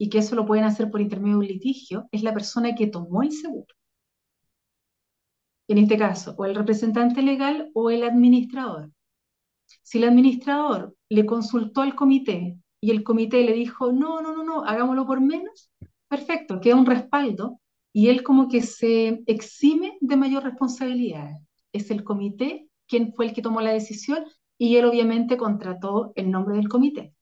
[0.01, 2.87] y que eso lo pueden hacer por intermedio de un litigio, es la persona que
[2.87, 3.67] tomó el seguro
[5.71, 8.91] en este caso, o el representante legal o el administrador.
[9.83, 14.43] Si el administrador le consultó al comité y el comité le dijo, no, no, no,
[14.43, 15.71] no, hagámoslo por menos,
[16.09, 17.61] perfecto, queda un respaldo
[17.93, 21.29] y él como que se exime de mayor responsabilidad.
[21.71, 24.25] Es el comité quien fue el que tomó la decisión
[24.57, 27.13] y él obviamente contrató el nombre del comité.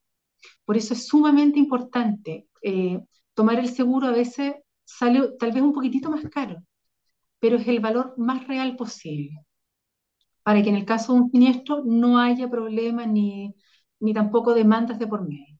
[0.66, 3.00] Por eso es sumamente importante eh,
[3.34, 4.56] tomar el seguro, a veces
[4.86, 6.64] sale tal vez un poquitito más caro,
[7.40, 9.32] pero es el valor más real posible,
[10.44, 13.54] para que en el caso de un siniestro no haya problemas ni,
[14.00, 15.58] ni tampoco demandas de por medio.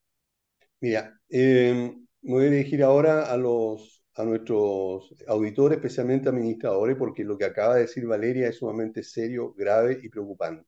[0.82, 7.24] Mira, eh, me voy a dirigir ahora a, los, a nuestros auditores, especialmente administradores, porque
[7.24, 10.66] lo que acaba de decir Valeria es sumamente serio, grave y preocupante.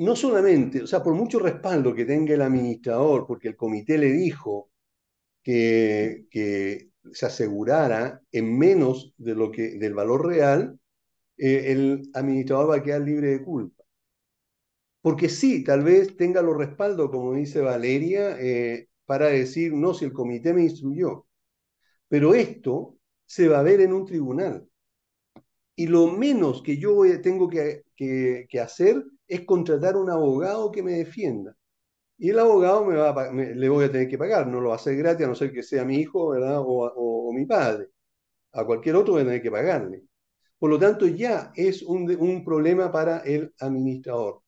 [0.00, 4.10] No solamente, o sea, por mucho respaldo que tenga el administrador, porque el comité le
[4.12, 4.70] dijo
[5.42, 6.26] que,
[7.12, 10.78] se asegurara en menos de lo que, del valor real,
[11.38, 13.84] eh, el administrador va a quedar libre de culpa.
[15.02, 20.06] Porque sí, tal vez tenga los respaldos, como dice Valeria, eh, para decir, no, si
[20.06, 21.26] el comité me instruyó.
[22.08, 22.96] Pero esto
[23.26, 24.68] se va a ver en un tribunal.
[25.76, 31.56] Y lo menos que yo tengo que hacer es contratar un abogado que me defienda.
[32.18, 34.78] Y el abogado me va le voy a tener que pagar, no lo va a
[34.78, 36.60] hacer gratis a no ser que sea mi hijo ¿verdad?
[36.64, 37.88] O, mi padre.
[38.52, 40.02] A cualquier otro voy a tener que pagarle.
[40.58, 44.42] Por lo tanto, ya es un, un problema para el administrador.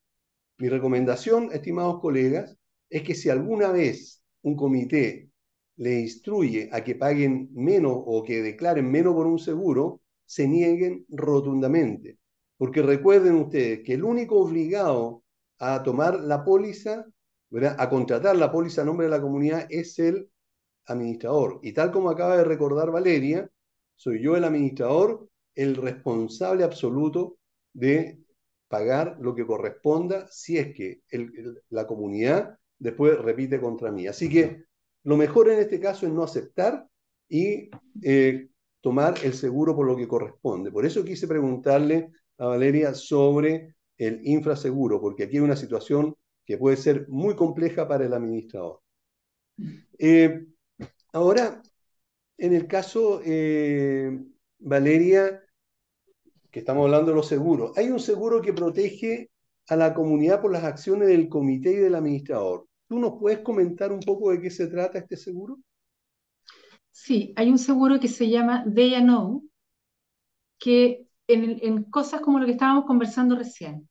[0.59, 2.57] Mi recomendación, estimados colegas,
[2.89, 5.29] es que si alguna vez un comité
[5.77, 11.05] le instruye a que paguen menos o que declaren menos por un seguro, se nieguen
[11.09, 12.17] rotundamente.
[12.63, 15.25] Porque recuerden ustedes que el único obligado
[15.59, 17.05] a tomar la póliza
[17.77, 20.29] a contratar la póliza a nombre de la comunidad es el
[20.85, 21.59] administrador.
[21.61, 23.51] Y tal como acaba de recordar Valeria,
[23.97, 27.37] soy yo el administrador, el responsable absoluto
[27.73, 28.21] de
[28.69, 31.01] pagar lo que corresponda si es que
[31.67, 34.07] la comunidad después repite contra mí.
[34.07, 34.63] Así que
[35.03, 36.87] lo mejor en este caso es no aceptar
[37.27, 37.69] y
[38.01, 38.47] eh,
[38.79, 40.71] tomar el seguro por lo que corresponde.
[40.71, 42.09] Por eso quise preguntarle
[42.43, 46.15] a Valeria sobre el infraseguro, porque aquí hay una situación
[46.45, 48.81] que puede ser muy compleja para el administrador.
[49.97, 50.45] Eh,
[51.13, 51.61] ahora,
[52.37, 54.19] en el caso, eh,
[54.59, 55.41] Valeria,
[56.51, 59.31] que estamos hablando de los seguros, hay un seguro que protege
[59.69, 62.67] a la comunidad por las acciones del comité y del administrador.
[62.89, 65.57] ¿Tú nos puedes comentar un poco de qué se trata este seguro?
[66.91, 69.47] Sí, hay un seguro que se llama They Know,
[70.59, 73.89] que en, en cosas como lo que estábamos conversando recién,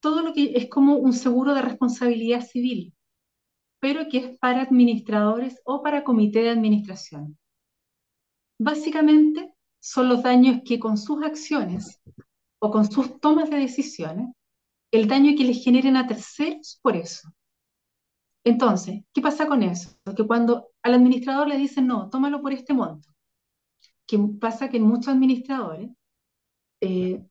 [0.00, 2.94] todo lo que es como un seguro de responsabilidad civil,
[3.80, 7.38] pero que es para administradores o para comité de administración.
[8.58, 12.00] Básicamente son los daños que con sus acciones
[12.60, 14.28] o con sus tomas de decisiones,
[14.92, 17.28] el daño que les generen a terceros por eso.
[18.44, 19.90] Entonces, ¿qué pasa con eso?
[20.16, 23.08] Que cuando al administrador le dicen, no, tómalo por este monto,
[24.06, 25.90] que pasa que muchos administradores,
[26.82, 27.24] eh,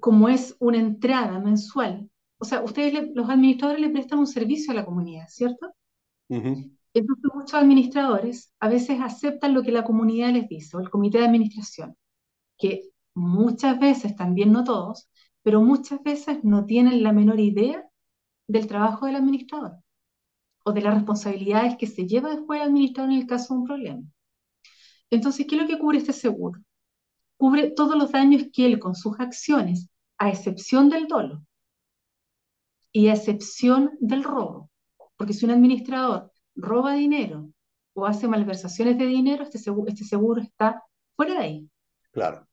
[0.00, 4.76] como es una entrada mensual, o sea, ustedes, los administradores le prestan un servicio a
[4.76, 5.74] la comunidad, ¿cierto?
[6.94, 11.18] Entonces, muchos administradores a veces aceptan lo que la comunidad les dice, o el comité
[11.18, 11.96] de administración,
[12.58, 15.10] que muchas veces, también no todos,
[15.42, 17.84] pero muchas veces no tienen la menor idea
[18.48, 19.76] del trabajo del administrador
[20.64, 23.66] o de las responsabilidades que se lleva después el administrador en el caso de un
[23.66, 24.02] problema.
[25.10, 26.60] Entonces, ¿qué es lo que cubre este seguro?
[27.38, 31.46] Cubre todos los daños que él con sus acciones, a excepción del dolo
[32.92, 34.70] y a excepción del robo,
[35.16, 37.48] porque si un administrador roba dinero
[37.94, 40.82] o hace malversaciones de dinero, este seguro, este seguro está
[41.16, 41.70] fuera de ahí.
[42.10, 42.46] Claro.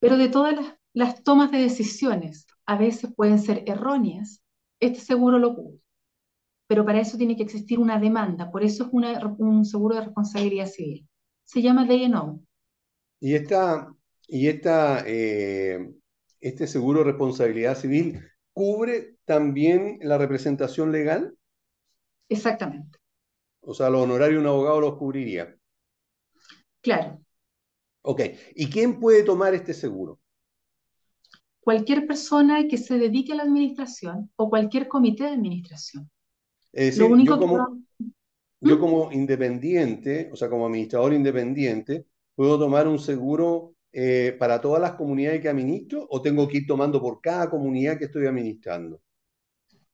[0.00, 4.42] Pero de todas las, las tomas de decisiones, a veces pueden ser erróneas,
[4.80, 5.78] este seguro lo cubre.
[6.66, 10.02] Pero para eso tiene que existir una demanda, por eso es una, un seguro de
[10.02, 11.06] responsabilidad civil.
[11.44, 12.40] Se llama DNO.
[13.20, 13.94] Y, esta,
[14.26, 15.92] y esta, eh,
[16.40, 18.20] este seguro de responsabilidad civil
[18.52, 21.36] cubre también la representación legal.
[22.28, 22.98] Exactamente.
[23.60, 25.56] O sea, los honorarios de un abogado los cubriría.
[26.80, 27.20] Claro.
[28.02, 28.22] Ok.
[28.54, 30.20] ¿Y quién puede tomar este seguro?
[31.60, 36.08] Cualquier persona que se dedique a la administración o cualquier comité de administración.
[36.72, 38.04] Es decir, Lo único yo como, que...
[38.60, 42.06] yo como independiente, o sea, como administrador independiente,
[42.36, 46.66] ¿puedo tomar un seguro eh, para todas las comunidades que administro o tengo que ir
[46.68, 49.00] tomando por cada comunidad que estoy administrando?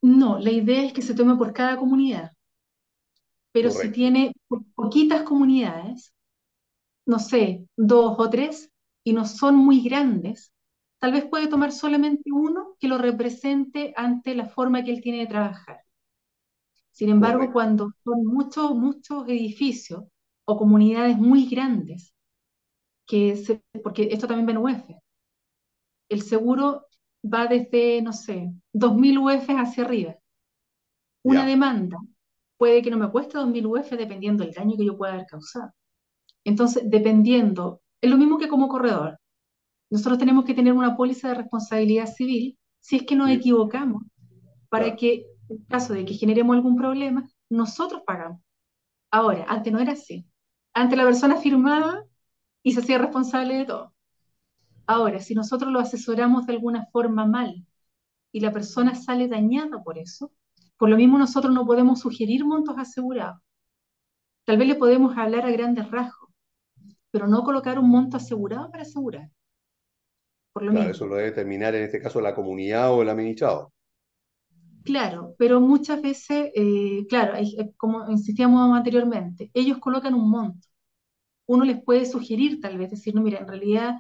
[0.03, 2.32] No, la idea es que se tome por cada comunidad.
[3.53, 6.12] Pero si tiene po- poquitas comunidades,
[7.07, 8.70] no sé, dos o tres,
[9.05, 10.53] y no son muy grandes,
[11.00, 15.20] tal vez puede tomar solamente uno que lo represente ante la forma que él tiene
[15.20, 15.80] de trabajar.
[16.92, 17.53] Sin embargo, Correcto.
[17.53, 20.05] cuando son muchos, muchos edificios
[20.44, 22.14] o comunidades muy grandes,
[23.13, 24.97] que se- porque esto también va en UF,
[26.09, 26.87] el seguro
[27.23, 30.17] va desde, no sé, 2.000 UF hacia arriba.
[31.25, 31.99] Una demanda
[32.57, 35.73] puede que no me cueste 2.000 UF dependiendo del daño que yo pueda haber causado.
[36.45, 39.19] Entonces, dependiendo, es lo mismo que como corredor.
[39.91, 44.03] Nosotros tenemos que tener una póliza de responsabilidad civil si es que nos equivocamos,
[44.71, 48.41] para que en caso de que generemos algún problema, nosotros pagamos.
[49.13, 50.27] Ahora, antes no era así.
[50.75, 52.05] Antes la persona firmaba
[52.63, 53.95] y se hacía responsable de todo.
[54.87, 57.67] Ahora, si nosotros lo asesoramos de alguna forma mal
[58.33, 60.33] y la persona sale dañada por eso,
[60.79, 63.41] por lo mismo nosotros no podemos sugerir montos asegurados.
[64.45, 66.31] Tal vez le podemos hablar a grandes rasgos,
[67.11, 69.31] pero no colocar un monto asegurado para asegurar.
[70.55, 70.91] Por lo Claro, mismo.
[70.91, 73.73] eso lo debe determinar en este caso la comunidad o el administrado.
[74.85, 80.69] Claro, pero muchas veces, eh, claro, hay- como insistíamos anteriormente, ellos colocan un monto.
[81.53, 83.96] Uno les puede sugerir tal vez, decir, no, mira, en realidad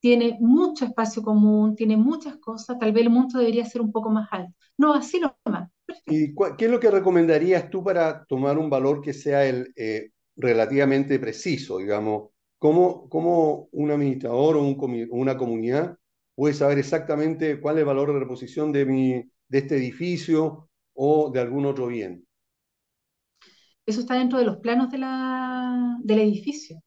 [0.00, 4.10] tiene mucho espacio común, tiene muchas cosas, tal vez el monto debería ser un poco
[4.10, 4.54] más alto.
[4.76, 5.70] No, así nomás.
[6.06, 10.10] ¿Y qué es lo que recomendarías tú para tomar un valor que sea el eh,
[10.36, 12.30] relativamente preciso, digamos?
[12.58, 15.96] ¿Cómo, cómo un administrador o un una comunidad
[16.34, 19.12] puede saber exactamente cuál es el valor de reposición de, mi,
[19.48, 22.24] de este edificio o de algún otro bien?
[23.86, 26.82] Eso está dentro de los planos de la, del edificio.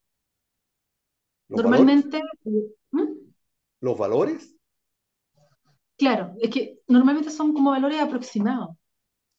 [1.49, 2.51] Normalmente, eh,
[2.91, 3.03] ¿Mm?
[3.81, 4.55] ¿Los valores?
[5.97, 8.69] claro, es que normalmente son como valores aproximados.
[8.69, 8.77] No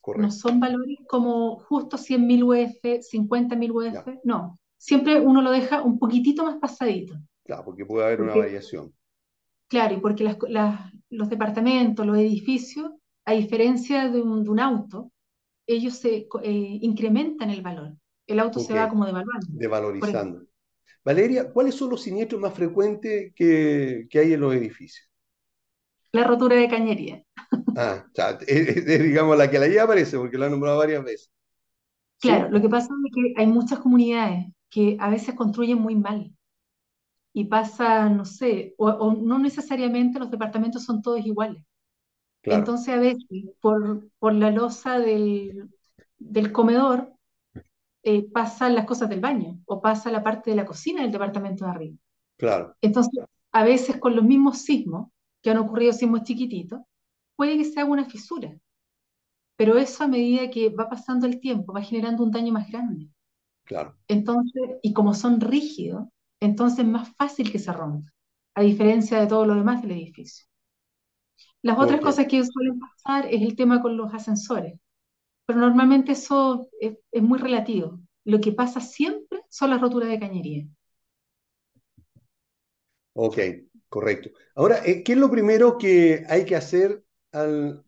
[0.01, 0.31] Correcto.
[0.37, 4.59] son valores como justo 100.000 UF, 50.000 UF, no.
[4.79, 7.15] Siempre uno lo deja un poquitito más pasadito.
[7.45, 8.95] Claro, porque puede haber una variación.
[9.69, 12.91] Claro, y porque las- las- los departamentos, los edificios,
[13.27, 15.13] a diferencia de un, de un auto,
[15.67, 17.95] ellos se eh, incrementan el valor.
[18.27, 19.47] El auto se va como devaluando.
[19.51, 20.47] Devalorizando.
[21.05, 25.09] Valeria, ¿cuáles son los siniestros más frecuentes que, que hay en los edificios?
[26.13, 27.25] La rotura de cañería.
[27.75, 31.05] Ah, ya, es, es, digamos la que la lleva aparece, porque la han nombrado varias
[31.05, 31.31] veces.
[32.19, 32.37] ¿Sí?
[32.37, 36.33] Claro, lo que pasa es que hay muchas comunidades que a veces construyen muy mal.
[37.33, 41.63] y pasa, no sé, o, o no necesariamente los departamentos son todos iguales.
[42.43, 42.69] Claro.
[42.69, 43.25] Entonces, a veces,
[43.61, 45.71] por, por la losa del,
[46.19, 47.13] del comedor,
[48.11, 51.67] eh, pasan las cosas del baño o pasa la parte de la cocina del departamento
[51.67, 51.97] de arriba.
[52.39, 52.75] Claro.
[52.81, 55.11] Entonces, a veces con los mismos sismos,
[55.43, 56.81] que han ocurrido sismos chiquititos,
[57.37, 58.57] puede que se haga una fisura.
[59.57, 63.11] Pero eso a medida que va pasando el tiempo, va generando un daño más grande.
[63.65, 63.95] Claro.
[64.09, 66.07] Entonces, y como son rígidos,
[66.41, 68.11] entonces es más fácil que se rompa,
[68.55, 70.47] a diferencia de todo lo demás del edificio.
[71.61, 74.81] Las otras cosas que suelen pasar es el tema con los ascensores,
[75.49, 78.01] pero normalmente eso es, es muy relativo.
[78.27, 80.67] Lo que pasa siempre son las roturas de cañería.
[83.15, 83.39] Ok,
[83.89, 84.31] correcto.
[84.55, 87.85] Ahora, eh, ¿qué es lo primero que hay que hacer al,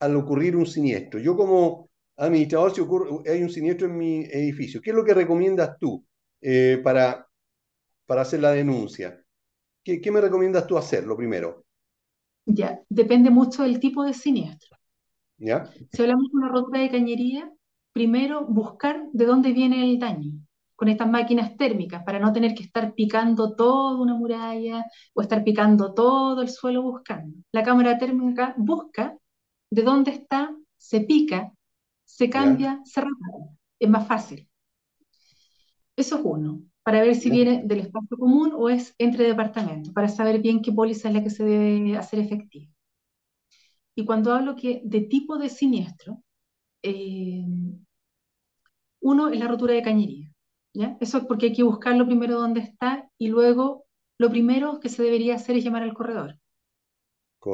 [0.00, 1.20] al ocurrir un siniestro?
[1.20, 5.14] Yo como administrador, si ocurre, hay un siniestro en mi edificio, ¿qué es lo que
[5.14, 6.04] recomiendas tú
[6.40, 7.26] eh, para,
[8.06, 9.22] para hacer la denuncia?
[9.84, 11.64] ¿Qué, qué me recomiendas tú hacer, lo primero?
[12.46, 14.76] Ya, depende mucho del tipo de siniestro.
[15.42, 15.64] ¿Ya?
[15.90, 17.50] Si hablamos de una rotura de cañería,
[17.92, 20.32] primero buscar de dónde viene el daño
[20.76, 24.84] con estas máquinas térmicas para no tener que estar picando toda una muralla
[25.14, 27.36] o estar picando todo el suelo buscando.
[27.52, 29.16] La cámara térmica busca
[29.70, 31.52] de dónde está, se pica,
[32.04, 33.50] se cambia, se repara.
[33.78, 34.48] Es más fácil.
[35.96, 37.34] Eso es uno, para ver si Ya.
[37.36, 41.22] viene del espacio común o es entre departamentos, para saber bien qué póliza es la
[41.22, 42.71] que se debe hacer efectiva.
[43.96, 46.22] Y cuando hablo que de tipo de siniestro,
[46.82, 47.44] eh,
[49.02, 50.30] uno es la rotura de cañería,
[50.74, 50.96] ¿ya?
[51.00, 53.84] Eso es porque hay que buscarlo primero dónde está y luego
[54.18, 56.38] lo primero que se debería hacer es llamar al corredor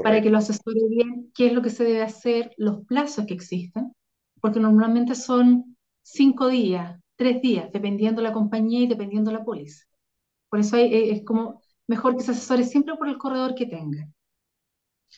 [0.00, 3.34] para que lo asesore bien qué es lo que se debe hacer, los plazos que
[3.34, 3.92] existen,
[4.40, 9.84] porque normalmente son cinco días, tres días, dependiendo la compañía y dependiendo la póliza.
[10.50, 13.66] Por eso hay- eh, es como mejor que se asesore siempre por el corredor que
[13.66, 14.08] tenga.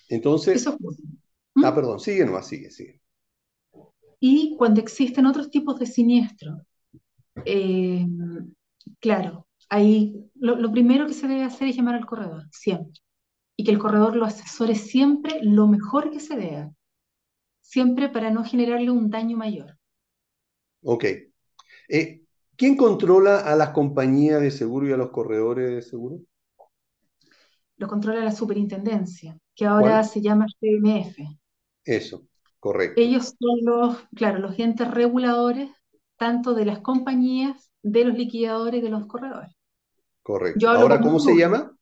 [0.09, 1.67] Entonces, Eso es uno.
[1.67, 3.01] ah, perdón, sigue nomás, sigue, sigue.
[4.21, 6.61] Y cuando existen otros tipos de siniestros,
[7.45, 8.07] eh,
[9.01, 13.01] claro, ahí lo, lo primero que se debe hacer es llamar al corredor, siempre.
[13.57, 16.71] Y que el corredor lo asesore siempre lo mejor que se vea,
[17.63, 19.79] siempre para no generarle un daño mayor.
[20.83, 21.05] Ok.
[21.89, 22.23] Eh,
[22.57, 26.21] ¿quién controla a las compañías de seguro y a los corredores de seguro?
[27.79, 30.05] Lo controla la superintendencia, que ahora ¿Cuál?
[30.07, 31.19] se llama CMF.
[31.85, 32.27] Eso,
[32.59, 32.99] correcto.
[32.99, 35.71] Ellos son los, claro, los entes reguladores
[36.17, 39.55] tanto de las compañías, de los liquidadores y de los corredores.
[40.23, 40.61] Correcto.
[40.61, 41.77] Yo Ahora, ¿cómo se llama?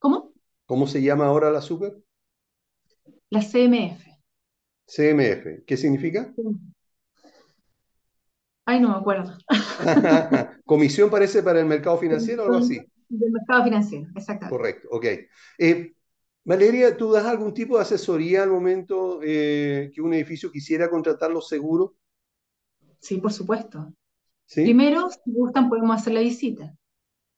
[0.00, 0.32] ¿Cómo?
[0.66, 1.96] ¿Cómo se llama ahora la super?
[3.30, 4.04] La CMF.
[4.84, 5.64] CMF.
[5.64, 6.34] ¿Qué significa?
[8.64, 9.32] Ay, no me acuerdo.
[10.64, 12.80] Comisión parece para el mercado financiero o algo así.
[13.08, 14.56] Del mercado financiero, exactamente.
[14.56, 15.06] Correcto, ok.
[15.58, 15.94] Eh,
[16.44, 21.30] Valeria, ¿tú das algún tipo de asesoría al momento eh, que un edificio quisiera contratar
[21.32, 21.92] los seguros?
[23.00, 23.92] Sí, por supuesto.
[24.46, 24.62] ¿Sí?
[24.62, 26.74] Primero, si gustan, podemos hacer la visita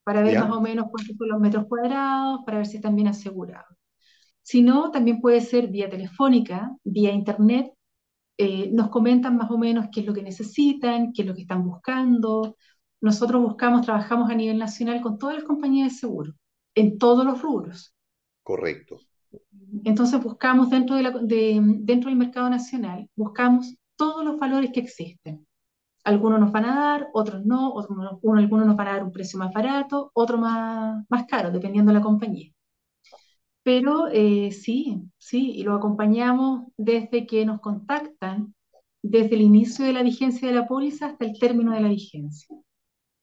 [0.05, 0.41] para ver Ya.
[0.41, 3.77] más o menos cuántos son los metros cuadrados, para ver si están bien asegurados.
[4.43, 7.73] Si no, también puede ser vía telefónica, vía internet.
[8.39, 11.43] Eh, nos comentan más o menos qué es lo que necesitan, qué es lo que
[11.43, 12.57] están buscando.
[13.03, 16.35] Nosotros buscamos, trabajamos a nivel nacional con todas las compañías de seguro,
[16.77, 17.94] en todos los rubros.
[18.49, 18.95] Correcto.
[19.85, 25.47] Entonces buscamos dentro, dentro del mercado nacional, buscamos todos los valores que existen.
[26.05, 29.05] Algunos nos van a dar, otros no, otros no- uno- algunos nos van a dar
[29.05, 32.53] un precio más barato, otro más, más caro, dependiendo de la compañía.
[33.63, 38.55] Pero eh, sí, sí, y lo acompañamos desde que nos contactan,
[39.03, 42.57] desde el inicio de la vigencia de la póliza hasta el término de la vigencia.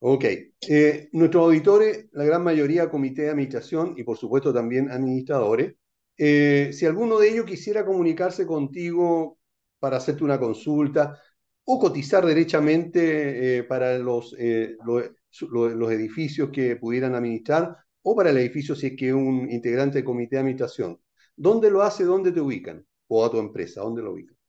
[0.03, 0.25] Ok.
[0.67, 5.75] Eh, nuestros auditores, la gran mayoría comité de administración y por supuesto también administradores,
[6.17, 9.37] eh, si alguno de ellos quisiera comunicarse contigo
[9.79, 11.19] para hacerte una consulta
[11.65, 14.35] o cotizar derechamente eh, para los,
[14.83, 20.05] los edificios que pudieran administrar o para el edificio si es que un integrante del
[20.05, 20.99] comité de administración,
[21.35, 22.03] ¿dónde lo hace?
[22.05, 22.83] ¿Dónde te ubican?
[23.07, 24.40] O a tu empresa, ¿dónde lo ubican?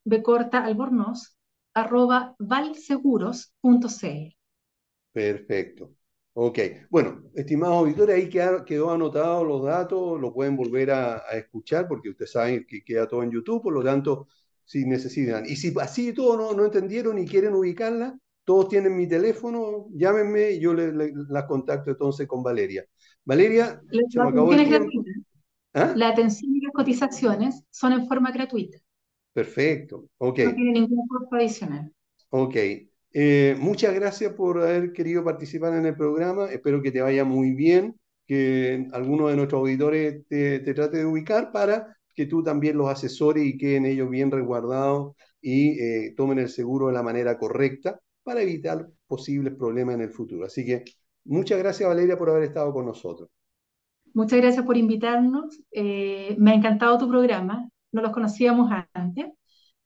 [0.52, 1.38] albornoz,
[1.74, 4.36] arroba valseguros.cl.
[5.12, 5.96] Perfecto.
[6.34, 6.60] Ok.
[6.90, 8.30] Bueno, estimados auditores, ahí
[8.66, 13.08] quedó anotado los datos, lo pueden volver a, a escuchar porque ustedes saben que queda
[13.08, 14.28] todo en YouTube, por lo tanto,
[14.66, 15.46] si necesitan.
[15.46, 20.52] Y si así todo no, no entendieron y quieren ubicarla, todos tienen mi teléfono, llámenme
[20.52, 22.86] y yo le- le- las contacto entonces con Valeria.
[23.26, 25.04] Valeria, La, se me acabó el tiempo.
[25.74, 25.96] ¿Ah?
[25.96, 28.78] La atención y las cotizaciones son en forma gratuita.
[29.34, 30.40] Perfecto, ok.
[30.40, 31.92] No tiene ningún costo adicional.
[32.30, 32.56] Ok.
[33.18, 36.52] Eh, muchas gracias por haber querido participar en el programa.
[36.52, 37.96] Espero que te vaya muy bien,
[38.28, 42.90] que alguno de nuestros auditores te, te trate de ubicar para que tú también los
[42.90, 48.00] asesores y queden ellos bien resguardados y eh, tomen el seguro de la manera correcta
[48.26, 50.46] para evitar posibles problemas en el futuro.
[50.46, 50.84] Así que
[51.24, 53.30] muchas gracias Valeria por haber estado con nosotros.
[54.14, 55.60] Muchas gracias por invitarnos.
[55.72, 57.70] Eh, me ha encantado tu programa.
[57.92, 59.28] No los conocíamos antes.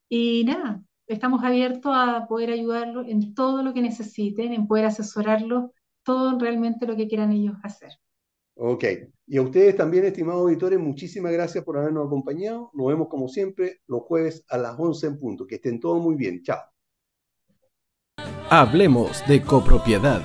[0.08, 5.72] Y nada, estamos abiertos a poder ayudarlos en todo lo que necesiten, en poder asesorarlos,
[6.04, 7.92] todo realmente lo que quieran ellos hacer.
[8.56, 8.84] Ok.
[9.28, 12.72] Y a ustedes también, estimados auditores, muchísimas gracias por habernos acompañado.
[12.74, 15.48] Nos vemos como siempre los jueves a las 11 en punto.
[15.48, 16.42] Que estén todos muy bien.
[16.44, 16.79] Chao.
[18.50, 20.22] Hablemos de copropiedad.